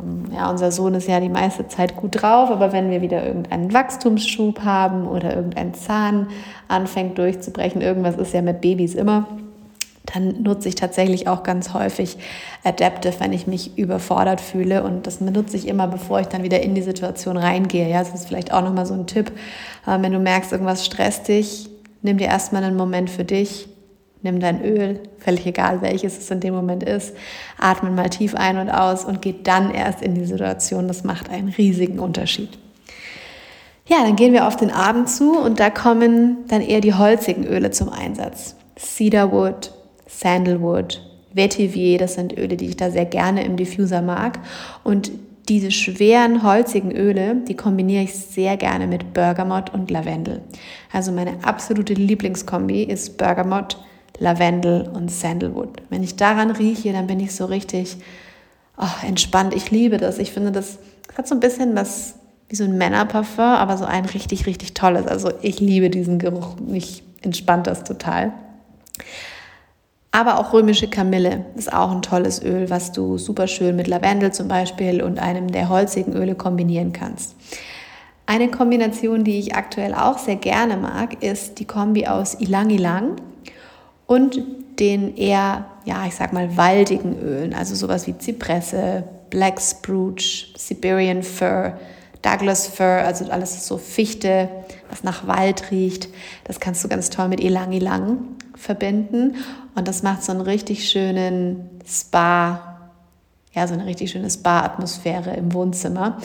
Ähm, 0.02 0.33
ja, 0.35 0.50
unser 0.50 0.72
Sohn 0.72 0.94
ist 0.94 1.06
ja 1.06 1.20
die 1.20 1.28
meiste 1.28 1.68
Zeit 1.68 1.94
gut 1.94 2.20
drauf, 2.20 2.50
aber 2.50 2.72
wenn 2.72 2.90
wir 2.90 3.02
wieder 3.02 3.24
irgendeinen 3.24 3.72
Wachstumsschub 3.72 4.64
haben 4.64 5.06
oder 5.06 5.37
irgendein 5.37 5.74
Zahn 5.74 6.26
anfängt 6.66 7.18
durchzubrechen, 7.18 7.83
irgendwas 7.83 8.16
ist 8.16 8.35
ja 8.35 8.42
mit 8.42 8.61
Babys 8.61 8.96
immer, 8.96 9.28
dann 10.12 10.42
nutze 10.42 10.68
ich 10.68 10.75
tatsächlich 10.75 11.29
auch 11.29 11.42
ganz 11.42 11.73
häufig 11.75 12.18
Adaptive, 12.64 13.14
wenn 13.18 13.33
ich 13.33 13.46
mich 13.46 13.79
überfordert 13.79 14.40
fühle. 14.40 14.83
Und 14.83 15.07
das 15.07 15.18
benutze 15.18 15.57
ich 15.57 15.68
immer, 15.68 15.87
bevor 15.87 16.20
ich 16.20 16.27
dann 16.27 16.42
wieder 16.42 16.61
in 16.62 16.75
die 16.75 16.83
Situation 16.83 17.37
reingehe. 17.37 17.88
Ja, 17.88 18.01
das 18.01 18.14
ist 18.14 18.27
vielleicht 18.27 18.53
auch 18.53 18.62
nochmal 18.62 18.87
so 18.87 18.94
ein 18.94 19.07
Tipp. 19.07 19.33
Äh, 19.87 20.01
wenn 20.01 20.12
du 20.12 20.18
merkst, 20.18 20.53
irgendwas 20.53 20.85
stresst 20.85 21.29
dich, 21.29 21.68
nimm 22.03 22.18
dir 22.18 22.27
erstmal 22.27 22.64
einen 22.64 22.77
Moment 22.77 23.11
für 23.11 23.25
dich. 23.25 23.68
Nimm 24.23 24.38
dein 24.38 24.62
Öl, 24.62 25.01
völlig 25.18 25.46
egal 25.46 25.81
welches 25.81 26.18
es 26.18 26.31
in 26.31 26.40
dem 26.40 26.53
Moment 26.53 26.83
ist, 26.83 27.16
atme 27.59 27.90
mal 27.90 28.11
tief 28.11 28.35
ein 28.35 28.59
und 28.59 28.68
aus 28.68 29.07
und 29.07 29.23
geh 29.23 29.35
dann 29.42 29.70
erst 29.70 30.03
in 30.03 30.14
die 30.14 30.27
Situation. 30.27 30.88
Das 30.88 31.05
macht 31.05 31.31
einen 31.31 31.49
riesigen 31.49 31.99
Unterschied. 31.99 32.59
Ja, 33.87 34.03
dann 34.03 34.16
gehen 34.16 34.35
wir 34.35 34.46
auf 34.46 34.57
den 34.57 34.70
Abend 34.70 35.09
zu 35.09 35.38
und 35.38 35.59
da 35.59 35.70
kommen 35.70 36.44
dann 36.49 36.61
eher 36.61 36.83
die 36.83 36.92
holzigen 36.92 37.46
Öle 37.46 37.70
zum 37.70 37.88
Einsatz. 37.88 38.57
Cedarwood, 38.79 39.73
Sandalwood, 40.11 41.01
Vetiver, 41.33 41.99
das 41.99 42.14
sind 42.14 42.37
Öle, 42.37 42.57
die 42.57 42.66
ich 42.66 42.77
da 42.77 42.90
sehr 42.90 43.07
gerne 43.07 43.44
im 43.44 43.57
Diffuser 43.57 44.03
mag. 44.03 44.40
Und 44.83 45.12
diese 45.49 45.70
schweren, 45.70 46.42
holzigen 46.42 46.92
Öle, 46.92 47.37
die 47.49 47.57
kombiniere 47.57 48.05
ich 48.05 48.14
sehr 48.14 48.57
gerne 48.57 48.87
mit 48.87 49.12
Bergamot 49.14 49.73
und 49.73 49.90
Lavendel. 49.90 50.42
Also 50.92 51.12
meine 51.12 51.42
absolute 51.42 51.94
Lieblingskombi 51.94 52.83
ist 52.83 53.16
Bergamot, 53.16 53.79
Lavendel 54.18 54.88
und 54.92 55.11
Sandalwood. 55.11 55.83
Wenn 55.88 56.03
ich 56.03 56.16
daran 56.16 56.51
rieche, 56.51 56.92
dann 56.92 57.07
bin 57.07 57.20
ich 57.20 57.35
so 57.35 57.46
richtig 57.46 57.96
oh, 58.77 59.07
entspannt. 59.07 59.55
Ich 59.55 59.70
liebe 59.70 59.96
das. 59.96 60.18
Ich 60.18 60.33
finde, 60.33 60.53
das 60.53 60.79
hat 61.16 61.27
so 61.27 61.35
ein 61.35 61.40
bisschen 61.40 61.75
was 61.75 62.16
wie 62.49 62.57
so 62.57 62.64
ein 62.64 62.77
Männerparfum, 62.77 63.44
aber 63.44 63.77
so 63.77 63.85
ein 63.85 64.05
richtig, 64.05 64.46
richtig 64.46 64.75
tolles. 64.75 65.07
Also 65.07 65.31
ich 65.40 65.61
liebe 65.61 65.88
diesen 65.88 66.18
Geruch. 66.18 66.57
Mich 66.61 67.03
entspannt 67.23 67.66
das 67.66 67.85
total. 67.85 68.33
Aber 70.12 70.40
auch 70.40 70.53
römische 70.53 70.88
Kamille 70.88 71.44
ist 71.55 71.73
auch 71.73 71.92
ein 71.92 72.03
tolles 72.03 72.42
Öl, 72.42 72.68
was 72.68 72.90
du 72.92 73.16
super 73.16 73.46
schön 73.46 73.77
mit 73.77 73.87
Lavendel 73.87 74.33
zum 74.33 74.49
Beispiel 74.49 75.03
und 75.03 75.20
einem 75.20 75.53
der 75.53 75.68
holzigen 75.68 76.14
Öle 76.14 76.35
kombinieren 76.35 76.92
kannst. 76.92 77.37
Eine 78.27 78.49
Kombination, 78.51 79.25
die 79.25 79.38
ich 79.38 79.55
aktuell 79.55 79.94
auch 79.94 80.18
sehr 80.18 80.37
gerne 80.37 80.77
mag, 80.77 81.23
ist 81.23 81.59
die 81.59 81.64
Kombi 81.64 82.07
aus 82.07 82.35
Ilang 82.35 82.70
Ilang 82.70 83.16
und 84.07 84.40
den 84.81 85.16
eher, 85.16 85.66
ja, 85.85 86.05
ich 86.07 86.14
sag 86.14 86.33
mal, 86.33 86.57
waldigen 86.57 87.18
Ölen, 87.20 87.55
also 87.55 87.75
sowas 87.75 88.07
wie 88.07 88.16
Zypresse, 88.16 89.05
Black 89.31 89.61
Spruce, 89.61 90.53
Siberian 90.57 91.23
Fir, 91.23 91.79
Douglas 92.23 92.66
Fir, 92.66 93.05
also 93.05 93.31
alles 93.31 93.66
so 93.66 93.79
Fichte, 93.79 94.49
was 94.88 95.05
nach 95.05 95.27
Wald 95.27 95.70
riecht. 95.70 96.09
Das 96.44 96.61
kannst 96.61 96.83
du 96.83 96.88
ganz 96.88 97.11
toll 97.11 97.29
mit 97.29 97.40
Ilang 97.40 97.73
Ilang 97.73 98.18
verbinden 98.57 99.37
und 99.74 99.88
das 99.88 100.02
macht 100.02 100.22
so 100.22 100.33
einen 100.33 100.40
richtig 100.40 100.88
schönen 100.88 101.80
Spa, 101.87 102.90
ja, 103.52 103.66
so 103.66 103.74
eine 103.74 103.87
richtig 103.87 104.11
schöne 104.11 104.30
Spa-Atmosphäre 104.30 105.35
im 105.35 105.52
Wohnzimmer. 105.52 106.18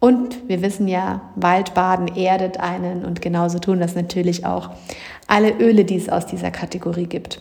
Und 0.00 0.48
wir 0.48 0.62
wissen 0.62 0.88
ja, 0.88 1.20
Waldbaden 1.36 2.08
erdet 2.08 2.58
einen 2.58 3.04
und 3.04 3.22
genauso 3.22 3.60
tun 3.60 3.78
das 3.78 3.94
natürlich 3.94 4.44
auch 4.44 4.70
alle 5.28 5.52
Öle, 5.52 5.84
die 5.84 5.96
es 5.96 6.08
aus 6.08 6.26
dieser 6.26 6.50
Kategorie 6.50 7.06
gibt. 7.06 7.40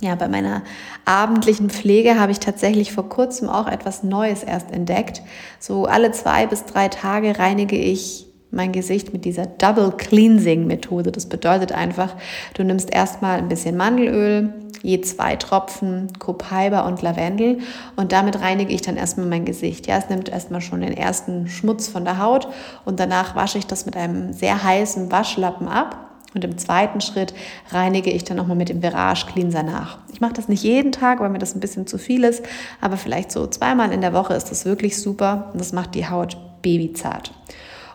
Ja, 0.00 0.14
bei 0.14 0.28
meiner 0.28 0.62
abendlichen 1.04 1.70
Pflege 1.70 2.18
habe 2.20 2.32
ich 2.32 2.40
tatsächlich 2.40 2.92
vor 2.92 3.08
kurzem 3.08 3.48
auch 3.48 3.66
etwas 3.66 4.02
Neues 4.02 4.42
erst 4.42 4.70
entdeckt. 4.70 5.22
So 5.58 5.86
alle 5.86 6.12
zwei 6.12 6.46
bis 6.46 6.64
drei 6.64 6.88
Tage 6.88 7.38
reinige 7.38 7.76
ich 7.76 8.26
mein 8.50 8.72
Gesicht 8.72 9.12
mit 9.12 9.24
dieser 9.24 9.46
Double 9.46 9.92
Cleansing 9.92 10.66
Methode. 10.66 11.12
Das 11.12 11.26
bedeutet 11.26 11.72
einfach, 11.72 12.14
du 12.54 12.64
nimmst 12.64 12.92
erstmal 12.92 13.38
ein 13.38 13.48
bisschen 13.48 13.76
Mandelöl, 13.76 14.52
je 14.82 15.00
zwei 15.00 15.36
Tropfen 15.36 16.12
Copaiba 16.18 16.86
und 16.86 17.02
Lavendel 17.02 17.58
und 17.96 18.12
damit 18.12 18.40
reinige 18.40 18.72
ich 18.72 18.82
dann 18.82 18.96
erstmal 18.96 19.26
mein 19.26 19.44
Gesicht. 19.44 19.86
Ja, 19.86 19.98
es 19.98 20.08
nimmt 20.08 20.28
erstmal 20.28 20.60
schon 20.60 20.80
den 20.80 20.96
ersten 20.96 21.48
Schmutz 21.48 21.88
von 21.88 22.04
der 22.04 22.18
Haut 22.18 22.48
und 22.84 23.00
danach 23.00 23.34
wasche 23.34 23.58
ich 23.58 23.66
das 23.66 23.86
mit 23.86 23.96
einem 23.96 24.32
sehr 24.32 24.62
heißen 24.62 25.10
Waschlappen 25.10 25.68
ab. 25.68 26.02
Und 26.34 26.44
im 26.44 26.58
zweiten 26.58 27.00
Schritt 27.00 27.32
reinige 27.70 28.10
ich 28.10 28.24
dann 28.24 28.36
nochmal 28.36 28.58
mit 28.58 28.68
dem 28.68 28.82
Virage 28.82 29.24
Cleanser 29.24 29.62
nach. 29.62 29.98
Ich 30.12 30.20
mache 30.20 30.34
das 30.34 30.48
nicht 30.48 30.62
jeden 30.62 30.92
Tag, 30.92 31.18
weil 31.18 31.30
mir 31.30 31.38
das 31.38 31.54
ein 31.54 31.60
bisschen 31.60 31.86
zu 31.86 31.96
viel 31.96 32.24
ist, 32.24 32.44
aber 32.78 32.98
vielleicht 32.98 33.32
so 33.32 33.46
zweimal 33.46 33.90
in 33.90 34.02
der 34.02 34.12
Woche 34.12 34.34
ist 34.34 34.50
das 34.50 34.66
wirklich 34.66 35.00
super 35.00 35.48
und 35.52 35.60
das 35.60 35.72
macht 35.72 35.94
die 35.94 36.10
Haut 36.10 36.36
babyzart. 36.60 37.32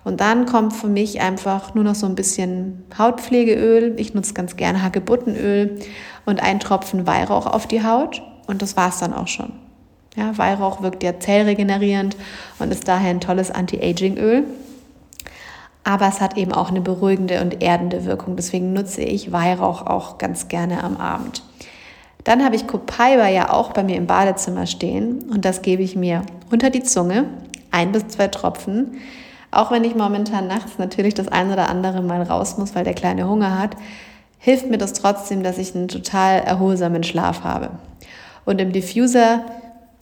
Und 0.03 0.19
dann 0.19 0.45
kommt 0.45 0.73
für 0.73 0.87
mich 0.87 1.21
einfach 1.21 1.75
nur 1.75 1.83
noch 1.83 1.95
so 1.95 2.07
ein 2.07 2.15
bisschen 2.15 2.83
Hautpflegeöl. 2.97 3.93
Ich 3.97 4.13
nutze 4.13 4.33
ganz 4.33 4.55
gerne 4.55 4.81
Hagebuttenöl 4.81 5.79
und 6.25 6.41
ein 6.41 6.59
Tropfen 6.59 7.05
Weihrauch 7.05 7.45
auf 7.45 7.67
die 7.67 7.83
Haut. 7.83 8.21
Und 8.47 8.61
das 8.61 8.75
war 8.75 8.89
es 8.89 8.99
dann 8.99 9.13
auch 9.13 9.27
schon. 9.27 9.53
Ja, 10.15 10.37
Weihrauch 10.37 10.81
wirkt 10.81 11.03
ja 11.03 11.19
zellregenerierend 11.19 12.17
und 12.59 12.71
ist 12.71 12.87
daher 12.87 13.11
ein 13.11 13.21
tolles 13.21 13.51
Anti-Aging-Öl. 13.51 14.43
Aber 15.83 16.07
es 16.07 16.19
hat 16.19 16.37
eben 16.37 16.51
auch 16.51 16.69
eine 16.69 16.81
beruhigende 16.81 17.41
und 17.41 17.63
erdende 17.63 18.05
Wirkung. 18.05 18.35
Deswegen 18.35 18.73
nutze 18.73 19.01
ich 19.01 19.31
Weihrauch 19.31 19.85
auch 19.85 20.17
ganz 20.17 20.47
gerne 20.47 20.83
am 20.83 20.97
Abend. 20.97 21.43
Dann 22.23 22.43
habe 22.43 22.55
ich 22.55 22.67
Copaiba 22.67 23.27
ja 23.29 23.51
auch 23.51 23.71
bei 23.71 23.83
mir 23.83 23.95
im 23.95 24.05
Badezimmer 24.05 24.67
stehen 24.67 25.23
und 25.31 25.43
das 25.43 25.61
gebe 25.63 25.81
ich 25.81 25.95
mir 25.95 26.21
unter 26.51 26.69
die 26.69 26.83
Zunge, 26.83 27.25
ein 27.71 27.91
bis 27.91 28.09
zwei 28.09 28.27
Tropfen. 28.27 28.97
Auch 29.51 29.69
wenn 29.69 29.83
ich 29.83 29.95
momentan 29.95 30.47
nachts 30.47 30.77
natürlich 30.77 31.13
das 31.13 31.27
ein 31.27 31.51
oder 31.51 31.69
andere 31.69 32.01
mal 32.01 32.23
raus 32.23 32.57
muss, 32.57 32.73
weil 32.73 32.85
der 32.85 32.93
kleine 32.93 33.27
Hunger 33.27 33.59
hat, 33.59 33.75
hilft 34.39 34.69
mir 34.69 34.77
das 34.77 34.93
trotzdem, 34.93 35.43
dass 35.43 35.57
ich 35.57 35.75
einen 35.75 35.89
total 35.89 36.39
erholsamen 36.39 37.03
Schlaf 37.03 37.43
habe. 37.43 37.71
Und 38.45 38.59
im 38.59 38.71
Diffuser 38.71 39.45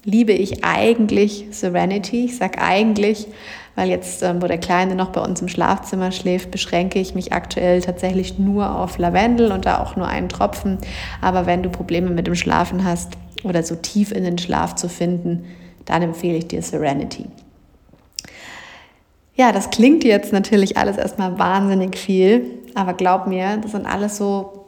liebe 0.05 0.31
ich 0.31 0.63
eigentlich 0.63 1.47
Serenity. 1.51 2.25
Ich 2.25 2.37
sage 2.37 2.61
eigentlich, 2.61 3.27
weil 3.75 3.89
jetzt, 3.89 4.23
ähm, 4.23 4.41
wo 4.41 4.47
der 4.47 4.57
Kleine 4.57 4.95
noch 4.95 5.09
bei 5.09 5.21
uns 5.21 5.41
im 5.41 5.47
Schlafzimmer 5.47 6.11
schläft, 6.11 6.51
beschränke 6.51 6.99
ich 6.99 7.15
mich 7.15 7.33
aktuell 7.33 7.81
tatsächlich 7.81 8.39
nur 8.39 8.77
auf 8.77 8.97
Lavendel 8.97 9.51
und 9.51 9.65
da 9.65 9.81
auch 9.81 9.95
nur 9.95 10.07
einen 10.07 10.29
Tropfen. 10.29 10.77
Aber 11.21 11.45
wenn 11.45 11.63
du 11.63 11.69
Probleme 11.69 12.09
mit 12.09 12.27
dem 12.27 12.35
Schlafen 12.35 12.83
hast 12.83 13.13
oder 13.43 13.63
so 13.63 13.75
tief 13.75 14.11
in 14.11 14.23
den 14.23 14.37
Schlaf 14.37 14.75
zu 14.75 14.89
finden, 14.89 15.45
dann 15.85 16.01
empfehle 16.01 16.37
ich 16.37 16.47
dir 16.47 16.61
Serenity. 16.61 17.25
Ja, 19.39 19.53
das 19.53 19.69
klingt 19.69 20.03
jetzt 20.03 20.33
natürlich 20.33 20.75
alles 20.75 20.97
erstmal 20.97 21.39
wahnsinnig 21.39 21.97
viel, 21.97 22.59
aber 22.75 22.91
glaub 22.91 23.25
mir, 23.25 23.55
das 23.55 23.71
sind 23.71 23.85
alles 23.85 24.17
so 24.17 24.65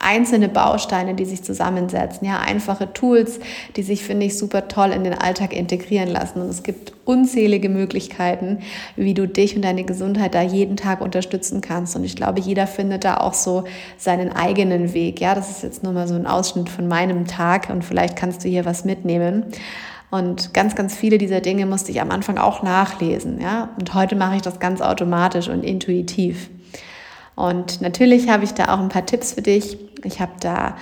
einzelne 0.00 0.48
Bausteine, 0.48 1.14
die 1.14 1.24
sich 1.24 1.44
zusammensetzen. 1.44 2.26
Ja, 2.26 2.40
einfache 2.40 2.92
Tools, 2.92 3.38
die 3.76 3.84
sich, 3.84 4.02
finde 4.02 4.26
ich, 4.26 4.36
super 4.36 4.66
toll 4.66 4.90
in 4.90 5.04
den 5.04 5.14
Alltag 5.14 5.52
integrieren 5.52 6.08
lassen. 6.08 6.40
Und 6.40 6.48
es 6.48 6.64
gibt 6.64 6.92
unzählige 7.04 7.68
Möglichkeiten, 7.68 8.58
wie 8.96 9.14
du 9.14 9.28
dich 9.28 9.54
und 9.54 9.62
deine 9.62 9.84
Gesundheit 9.84 10.34
da 10.34 10.42
jeden 10.42 10.76
Tag 10.76 11.02
unterstützen 11.02 11.60
kannst. 11.60 11.94
Und 11.94 12.02
ich 12.02 12.16
glaube, 12.16 12.40
jeder 12.40 12.66
findet 12.66 13.04
da 13.04 13.18
auch 13.18 13.34
so 13.34 13.62
seinen 13.96 14.32
eigenen 14.32 14.92
Weg. 14.92 15.20
Ja, 15.20 15.36
das 15.36 15.50
ist 15.52 15.62
jetzt 15.62 15.84
nur 15.84 15.92
mal 15.92 16.08
so 16.08 16.14
ein 16.14 16.26
Ausschnitt 16.26 16.68
von 16.68 16.88
meinem 16.88 17.28
Tag 17.28 17.70
und 17.70 17.84
vielleicht 17.84 18.16
kannst 18.16 18.42
du 18.42 18.48
hier 18.48 18.64
was 18.64 18.84
mitnehmen. 18.84 19.44
Und 20.10 20.52
ganz, 20.54 20.74
ganz 20.74 20.94
viele 20.94 21.18
dieser 21.18 21.40
Dinge 21.40 21.66
musste 21.66 21.92
ich 21.92 22.00
am 22.00 22.10
Anfang 22.10 22.38
auch 22.38 22.62
nachlesen. 22.62 23.40
Ja? 23.40 23.70
Und 23.78 23.94
heute 23.94 24.16
mache 24.16 24.36
ich 24.36 24.42
das 24.42 24.58
ganz 24.58 24.80
automatisch 24.80 25.48
und 25.48 25.62
intuitiv. 25.62 26.50
Und 27.36 27.80
natürlich 27.80 28.28
habe 28.28 28.44
ich 28.44 28.52
da 28.52 28.74
auch 28.74 28.80
ein 28.80 28.88
paar 28.88 29.06
Tipps 29.06 29.34
für 29.34 29.42
dich. 29.42 29.78
Ich 30.04 30.20
habe 30.20 30.32
da 30.40 30.76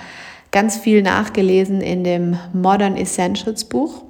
ganz 0.51 0.77
viel 0.77 1.03
nachgelesen 1.03 1.81
in 1.81 2.03
dem 2.03 2.37
Modern 2.53 2.97
Essentials 2.97 3.65
Buch 3.65 4.03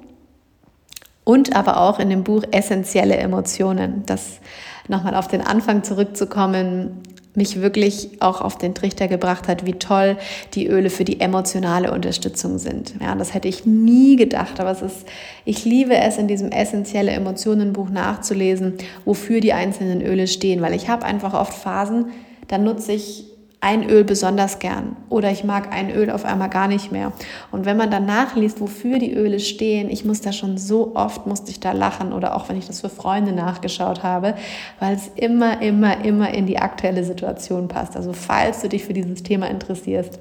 und 1.24 1.54
aber 1.54 1.80
auch 1.80 1.98
in 1.98 2.08
dem 2.08 2.24
Buch 2.24 2.42
Essentielle 2.50 3.16
Emotionen. 3.16 4.04
Das 4.06 4.40
nochmal 4.88 5.14
auf 5.14 5.28
den 5.28 5.42
Anfang 5.42 5.84
zurückzukommen, 5.84 7.02
mich 7.34 7.60
wirklich 7.60 8.20
auch 8.20 8.40
auf 8.40 8.58
den 8.58 8.74
Trichter 8.74 9.06
gebracht 9.06 9.46
hat, 9.46 9.64
wie 9.64 9.74
toll 9.74 10.16
die 10.54 10.66
Öle 10.66 10.90
für 10.90 11.04
die 11.04 11.20
emotionale 11.20 11.92
Unterstützung 11.92 12.58
sind. 12.58 12.94
Ja, 13.00 13.14
das 13.14 13.34
hätte 13.34 13.48
ich 13.48 13.66
nie 13.66 14.16
gedacht, 14.16 14.58
aber 14.58 14.70
es 14.70 14.82
ist, 14.82 15.06
ich 15.44 15.64
liebe 15.64 15.96
es, 15.96 16.18
in 16.18 16.26
diesem 16.26 16.50
essentielle 16.50 17.12
Emotionenbuch 17.12 17.88
nachzulesen, 17.88 18.74
wofür 19.04 19.40
die 19.40 19.52
einzelnen 19.52 20.02
Öle 20.02 20.26
stehen, 20.26 20.60
weil 20.60 20.74
ich 20.74 20.88
habe 20.88 21.04
einfach 21.04 21.34
oft 21.34 21.54
Phasen, 21.54 22.06
da 22.48 22.58
nutze 22.58 22.92
ich 22.92 23.29
ein 23.62 23.88
Öl 23.88 24.04
besonders 24.04 24.58
gern 24.58 24.96
oder 25.10 25.30
ich 25.30 25.44
mag 25.44 25.70
ein 25.72 25.90
Öl 25.90 26.10
auf 26.10 26.24
einmal 26.24 26.48
gar 26.48 26.66
nicht 26.66 26.92
mehr. 26.92 27.12
Und 27.50 27.66
wenn 27.66 27.76
man 27.76 27.90
dann 27.90 28.06
nachliest, 28.06 28.60
wofür 28.60 28.98
die 28.98 29.12
Öle 29.12 29.38
stehen, 29.38 29.90
ich 29.90 30.04
muss 30.04 30.22
da 30.22 30.32
schon 30.32 30.56
so 30.56 30.96
oft, 30.96 31.26
musste 31.26 31.50
ich 31.50 31.60
da 31.60 31.72
lachen 31.72 32.14
oder 32.14 32.36
auch 32.36 32.48
wenn 32.48 32.56
ich 32.56 32.66
das 32.66 32.80
für 32.80 32.88
Freunde 32.88 33.32
nachgeschaut 33.32 34.02
habe, 34.02 34.34
weil 34.78 34.94
es 34.94 35.10
immer, 35.14 35.60
immer, 35.60 36.02
immer 36.04 36.32
in 36.32 36.46
die 36.46 36.58
aktuelle 36.58 37.04
Situation 37.04 37.68
passt. 37.68 37.96
Also 37.96 38.14
falls 38.14 38.62
du 38.62 38.68
dich 38.70 38.84
für 38.84 38.94
dieses 38.94 39.22
Thema 39.22 39.50
interessierst, 39.50 40.18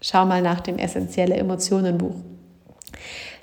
schau 0.00 0.26
mal 0.26 0.42
nach 0.42 0.60
dem 0.60 0.78
Essentielle 0.78 1.36
Emotionenbuch. 1.36 2.16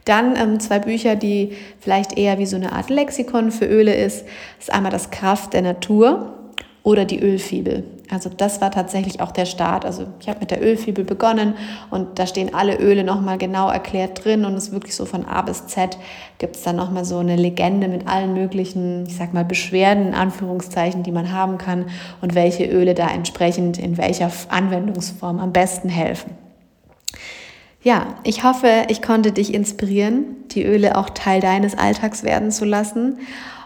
Dann 0.03 0.35
ähm, 0.35 0.59
zwei 0.59 0.79
Bücher, 0.79 1.15
die 1.15 1.53
vielleicht 1.79 2.17
eher 2.17 2.39
wie 2.39 2.45
so 2.45 2.57
eine 2.57 2.73
Art 2.73 2.89
Lexikon 2.89 3.51
für 3.51 3.65
Öle 3.65 3.93
ist. 3.93 4.25
Das 4.57 4.67
ist 4.67 4.73
einmal 4.73 4.91
das 4.91 5.11
Kraft 5.11 5.53
der 5.53 5.61
Natur 5.61 6.33
oder 6.83 7.05
die 7.05 7.19
Ölfibel. 7.21 7.83
Also 8.11 8.29
das 8.35 8.59
war 8.59 8.71
tatsächlich 8.71 9.21
auch 9.21 9.31
der 9.31 9.45
Start. 9.45 9.85
Also 9.85 10.07
ich 10.19 10.27
habe 10.27 10.39
mit 10.39 10.49
der 10.49 10.63
Ölfibel 10.63 11.03
begonnen 11.03 11.53
und 11.91 12.17
da 12.17 12.25
stehen 12.25 12.55
alle 12.55 12.77
Öle 12.79 13.03
nochmal 13.03 13.37
genau 13.37 13.69
erklärt 13.69 14.25
drin 14.25 14.45
und 14.45 14.55
es 14.55 14.69
ist 14.69 14.71
wirklich 14.71 14.95
so 14.95 15.05
von 15.05 15.25
A 15.25 15.43
bis 15.43 15.67
Z 15.67 15.97
gibt 16.39 16.55
es 16.55 16.63
dann 16.63 16.75
nochmal 16.75 17.05
so 17.05 17.19
eine 17.19 17.35
Legende 17.35 17.87
mit 17.87 18.07
allen 18.07 18.33
möglichen, 18.33 19.05
ich 19.05 19.15
sag 19.15 19.33
mal, 19.33 19.45
Beschwerden, 19.45 20.07
in 20.07 20.13
Anführungszeichen, 20.15 21.03
die 21.03 21.11
man 21.11 21.31
haben 21.31 21.59
kann 21.59 21.85
und 22.21 22.33
welche 22.33 22.65
Öle 22.65 22.95
da 22.95 23.09
entsprechend 23.09 23.77
in 23.77 23.97
welcher 23.97 24.31
Anwendungsform 24.49 25.39
am 25.39 25.53
besten 25.53 25.89
helfen. 25.89 26.31
Ja, 27.81 28.07
ich 28.23 28.43
hoffe, 28.43 28.67
ich 28.89 29.01
konnte 29.01 29.31
dich 29.31 29.53
inspirieren, 29.53 30.25
die 30.51 30.65
Öle 30.65 30.97
auch 30.97 31.11
Teil 31.11 31.41
deines 31.41 31.77
Alltags 31.77 32.23
werden 32.23 32.51
zu 32.51 32.65
lassen 32.65 33.19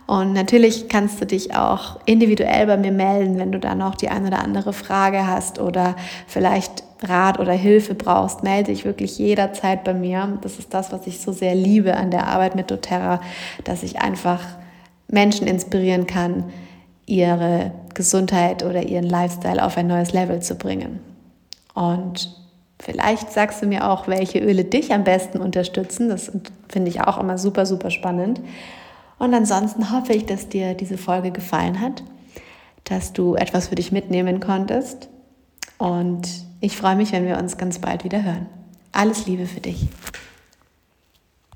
und 0.06 0.34
natürlich 0.34 0.90
kannst 0.90 1.22
du 1.22 1.26
dich 1.26 1.56
auch 1.56 2.00
individuell 2.06 2.68
bei 2.68 2.78
mir 2.78 2.92
melden, 2.92 3.38
wenn 3.38 3.52
du 3.52 3.60
da 3.60 3.74
noch 3.74 3.96
die 3.96 4.10
eine 4.10 4.28
oder 4.28 4.40
andere 4.40 4.74
Frage 4.74 5.26
hast 5.28 5.60
oder 5.60 5.96
vielleicht 6.28 6.84
Rat 7.02 7.40
oder 7.40 7.54
Hilfe 7.54 7.96
brauchst. 7.96 8.44
Melde 8.44 8.72
dich 8.72 8.86
wirklich 8.86 9.18
jederzeit 9.18 9.84
bei 9.84 9.94
mir. 9.94 10.38
Das 10.42 10.60
ist 10.60 10.74
das, 10.74 10.92
was 10.92 11.08
ich 11.08 11.22
so 11.22 11.32
sehr 11.32 11.56
liebe 11.56 11.96
an 11.96 12.12
der 12.12 12.28
Arbeit 12.28 12.56
mit 12.56 12.70
doTERRA, 12.70 13.22
dass 13.64 13.84
ich 13.84 14.00
einfach 14.00 14.42
Menschen 15.08 15.48
inspirieren 15.48 16.06
kann, 16.08 16.46
ihre 17.06 17.72
Gesundheit 17.94 18.64
oder 18.64 18.84
ihren 18.84 19.04
Lifestyle 19.04 19.64
auf 19.64 19.78
ein 19.78 19.88
neues 19.88 20.14
Level 20.14 20.42
zu 20.42 20.56
bringen. 20.56 21.00
Und 21.74 22.36
vielleicht 22.80 23.32
sagst 23.32 23.62
du 23.62 23.68
mir 23.68 23.90
auch, 23.90 24.08
welche 24.08 24.40
Öle 24.40 24.66
dich 24.66 24.94
am 24.94 25.04
besten 25.04 25.40
unterstützen. 25.40 26.10
Das 26.10 26.32
finde 26.68 26.90
ich 26.90 27.02
auch 27.02 27.18
immer 27.18 27.38
super, 27.38 27.66
super 27.66 27.90
spannend. 27.90 28.42
Und 29.24 29.34
ansonsten 29.34 29.90
hoffe 29.90 30.12
ich, 30.12 30.26
dass 30.26 30.50
dir 30.50 30.74
diese 30.74 30.98
Folge 30.98 31.32
gefallen 31.32 31.80
hat, 31.80 32.04
dass 32.84 33.14
du 33.14 33.36
etwas 33.36 33.70
für 33.70 33.76
dich 33.76 33.94
mitnehmen 33.94 34.42
konntest. 34.42 35.08
Und 35.78 36.28
ich 36.60 36.76
freue 36.76 36.98
mich, 36.98 37.14
wenn 37.14 37.26
wir 37.26 37.38
uns 37.38 37.56
ganz 37.56 37.80
bald 37.80 38.04
wieder 38.04 38.22
hören. 38.22 38.48
Alles 38.92 39.26
Liebe 39.26 39.46
für 39.46 39.62
dich. 39.62 39.88